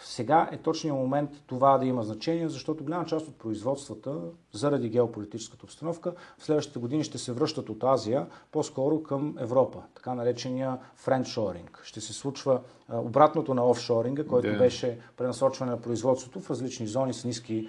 Сега 0.03 0.49
е 0.51 0.57
точният 0.57 0.97
момент 0.97 1.29
това 1.47 1.77
да 1.77 1.85
има 1.85 2.03
значение, 2.03 2.49
защото 2.49 2.83
голяма 2.83 3.05
част 3.05 3.27
от 3.27 3.35
производствата, 3.35 4.21
заради 4.51 4.89
геополитическата 4.89 5.65
обстановка, 5.65 6.13
в 6.37 6.43
следващите 6.43 6.79
години 6.79 7.03
ще 7.03 7.17
се 7.17 7.31
връщат 7.31 7.69
от 7.69 7.83
Азия 7.83 8.27
по-скоро 8.51 9.03
към 9.03 9.35
Европа, 9.39 9.83
така 9.95 10.13
наречения 10.13 10.79
френдшоринг. 10.95 11.81
Ще 11.83 12.01
се 12.01 12.13
случва 12.13 12.61
обратното 12.93 13.53
на 13.53 13.69
офшоринга, 13.69 14.23
който 14.23 14.47
yeah. 14.47 14.57
беше 14.57 14.97
пренасочване 15.17 15.71
на 15.71 15.81
производството 15.81 16.39
в 16.39 16.49
различни 16.49 16.87
зони 16.87 17.13
с 17.13 17.25
ниски, 17.25 17.67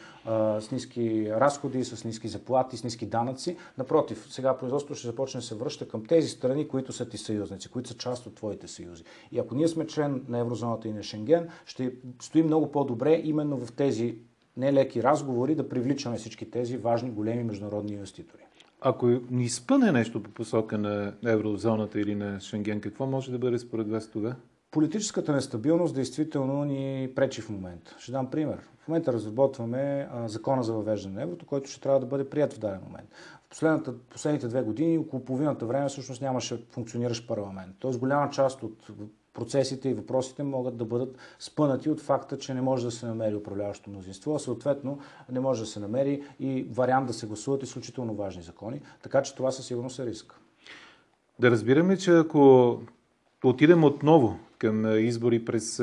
с 0.60 0.68
ниски 0.72 1.30
разходи, 1.30 1.84
с 1.84 2.04
ниски 2.04 2.28
заплати, 2.28 2.76
с 2.76 2.84
ниски 2.84 3.06
данъци. 3.06 3.56
Напротив, 3.78 4.26
сега 4.30 4.58
производството 4.58 4.98
ще 4.98 5.06
започне 5.06 5.40
да 5.40 5.46
се 5.46 5.54
връща 5.54 5.88
към 5.88 6.06
тези 6.06 6.28
страни, 6.28 6.68
които 6.68 6.92
са 6.92 7.08
ти 7.08 7.18
съюзници, 7.18 7.68
които 7.68 7.88
са 7.88 7.94
част 7.96 8.26
от 8.26 8.34
твоите 8.34 8.68
съюзи. 8.68 9.04
И 9.32 9.38
ако 9.38 9.54
ние 9.54 9.68
сме 9.68 9.86
член 9.86 10.24
на 10.28 10.38
еврозоната 10.38 10.88
и 10.88 10.92
на 10.92 11.02
Шенген, 11.02 11.48
ще 11.66 11.92
стои 12.22 12.42
много 12.42 12.72
по-добре 12.72 13.20
именно 13.24 13.56
в 13.56 13.72
тези 13.72 14.14
нелеки 14.56 15.02
разговори 15.02 15.54
да 15.54 15.68
привличаме 15.68 16.16
всички 16.16 16.50
тези 16.50 16.76
важни, 16.76 17.10
големи 17.10 17.44
международни 17.44 17.92
инвеститори. 17.92 18.42
Ако 18.80 19.06
ни 19.30 19.48
спъне 19.48 19.92
нещо 19.92 20.22
по 20.22 20.30
посока 20.30 20.78
на 20.78 21.12
еврозоната 21.26 22.00
или 22.00 22.14
на 22.14 22.40
Шенген, 22.40 22.80
какво 22.80 23.06
може 23.06 23.32
да 23.32 23.38
бъде 23.38 23.58
според 23.58 23.88
вас 23.88 24.10
тогава? 24.10 24.34
Политическата 24.70 25.32
нестабилност 25.32 25.94
действително 25.94 26.64
ни 26.64 27.12
пречи 27.16 27.40
в 27.40 27.50
момента. 27.50 27.96
Ще 27.98 28.12
дам 28.12 28.30
пример. 28.30 28.58
В 28.78 28.88
момента 28.88 29.12
разработваме 29.12 30.08
а, 30.12 30.28
закона 30.28 30.62
за 30.62 30.72
въвеждане 30.72 31.14
на 31.14 31.22
еврото, 31.22 31.46
който 31.46 31.70
ще 31.70 31.80
трябва 31.80 32.00
да 32.00 32.06
бъде 32.06 32.30
прият 32.30 32.52
в 32.52 32.58
даден 32.58 32.80
момент. 32.86 33.08
В 33.54 33.82
последните 34.10 34.48
две 34.48 34.62
години, 34.62 34.98
около 34.98 35.24
половината 35.24 35.66
време, 35.66 35.88
всъщност 35.88 36.22
нямаше 36.22 36.64
функциониращ 36.70 37.28
парламент. 37.28 37.76
Тоест 37.78 37.98
голяма 37.98 38.30
част 38.30 38.62
от 38.62 38.90
процесите 39.34 39.88
и 39.88 39.94
въпросите 39.94 40.42
могат 40.42 40.76
да 40.76 40.84
бъдат 40.84 41.18
спънати 41.38 41.90
от 41.90 42.00
факта, 42.00 42.38
че 42.38 42.54
не 42.54 42.60
може 42.60 42.84
да 42.84 42.90
се 42.90 43.06
намери 43.06 43.34
управляващо 43.34 43.90
мнозинство, 43.90 44.34
а 44.34 44.38
съответно 44.38 44.98
не 45.32 45.40
може 45.40 45.60
да 45.60 45.66
се 45.66 45.80
намери 45.80 46.22
и 46.40 46.62
вариант 46.62 47.06
да 47.06 47.12
се 47.12 47.26
гласуват 47.26 47.62
изключително 47.62 48.14
важни 48.14 48.42
закони. 48.42 48.80
Така 49.02 49.22
че 49.22 49.34
това 49.34 49.50
със 49.50 49.66
сигурност 49.66 49.98
е 49.98 50.06
риск. 50.06 50.40
Да 51.38 51.50
разбираме, 51.50 51.96
че 51.96 52.16
ако 52.16 52.78
отидем 53.44 53.84
отново 53.84 54.38
към 54.60 54.98
избори 54.98 55.44
през 55.44 55.82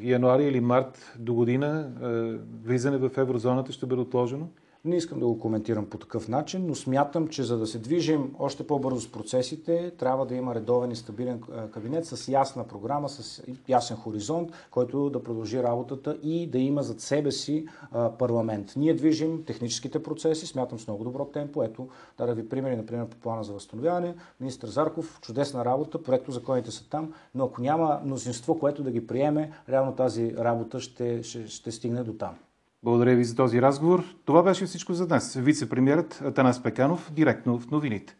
януари 0.00 0.44
или 0.44 0.60
март 0.60 1.14
до 1.18 1.34
година, 1.34 1.90
влизане 2.64 2.96
в 2.96 3.10
еврозоната 3.16 3.72
ще 3.72 3.86
бъде 3.86 4.02
отложено? 4.02 4.48
Не 4.84 4.96
искам 4.96 5.20
да 5.20 5.26
го 5.26 5.38
коментирам 5.38 5.86
по 5.86 5.98
такъв 5.98 6.28
начин, 6.28 6.66
но 6.66 6.74
смятам, 6.74 7.28
че 7.28 7.42
за 7.42 7.58
да 7.58 7.66
се 7.66 7.78
движим 7.78 8.34
още 8.38 8.66
по-бързо 8.66 9.00
с 9.00 9.12
процесите, 9.12 9.92
трябва 9.98 10.26
да 10.26 10.34
има 10.34 10.54
редовен 10.54 10.90
и 10.90 10.96
стабилен 10.96 11.42
кабинет 11.72 12.06
с 12.06 12.28
ясна 12.28 12.64
програма, 12.64 13.08
с 13.08 13.42
ясен 13.68 13.96
хоризонт, 13.96 14.50
който 14.70 15.10
да 15.10 15.22
продължи 15.22 15.62
работата 15.62 16.18
и 16.22 16.46
да 16.46 16.58
има 16.58 16.82
зад 16.82 17.00
себе 17.00 17.32
си 17.32 17.66
парламент. 18.18 18.72
Ние 18.76 18.94
движим 18.94 19.44
техническите 19.44 20.02
процеси, 20.02 20.46
смятам 20.46 20.78
с 20.78 20.86
много 20.86 21.04
добро 21.04 21.24
темпо. 21.24 21.62
Ето, 21.62 21.88
да, 22.18 22.34
ви 22.34 22.48
примери, 22.48 22.76
например, 22.76 23.06
по 23.06 23.16
плана 23.16 23.44
за 23.44 23.52
възстановяване. 23.52 24.14
Министр 24.40 24.66
Зарков, 24.66 25.18
чудесна 25.22 25.64
работа, 25.64 26.02
проекто 26.02 26.32
законите 26.32 26.70
са 26.70 26.88
там, 26.88 27.12
но 27.34 27.44
ако 27.44 27.62
няма 27.62 28.00
мнозинство, 28.04 28.58
което 28.58 28.82
да 28.82 28.90
ги 28.90 29.06
приеме, 29.06 29.52
реално 29.68 29.94
тази 29.94 30.36
работа 30.36 30.80
ще, 30.80 31.22
ще, 31.22 31.48
ще 31.48 31.72
стигне 31.72 32.02
до 32.02 32.12
там. 32.12 32.34
Благодаря 32.82 33.16
ви 33.16 33.24
за 33.24 33.36
този 33.36 33.62
разговор. 33.62 34.04
Това 34.24 34.42
беше 34.42 34.66
всичко 34.66 34.94
за 34.94 35.06
днес. 35.06 35.34
Вице-премьерът 35.34 36.22
Атанас 36.24 36.62
Пеканов, 36.62 37.12
директно 37.12 37.58
в 37.58 37.70
новините. 37.70 38.16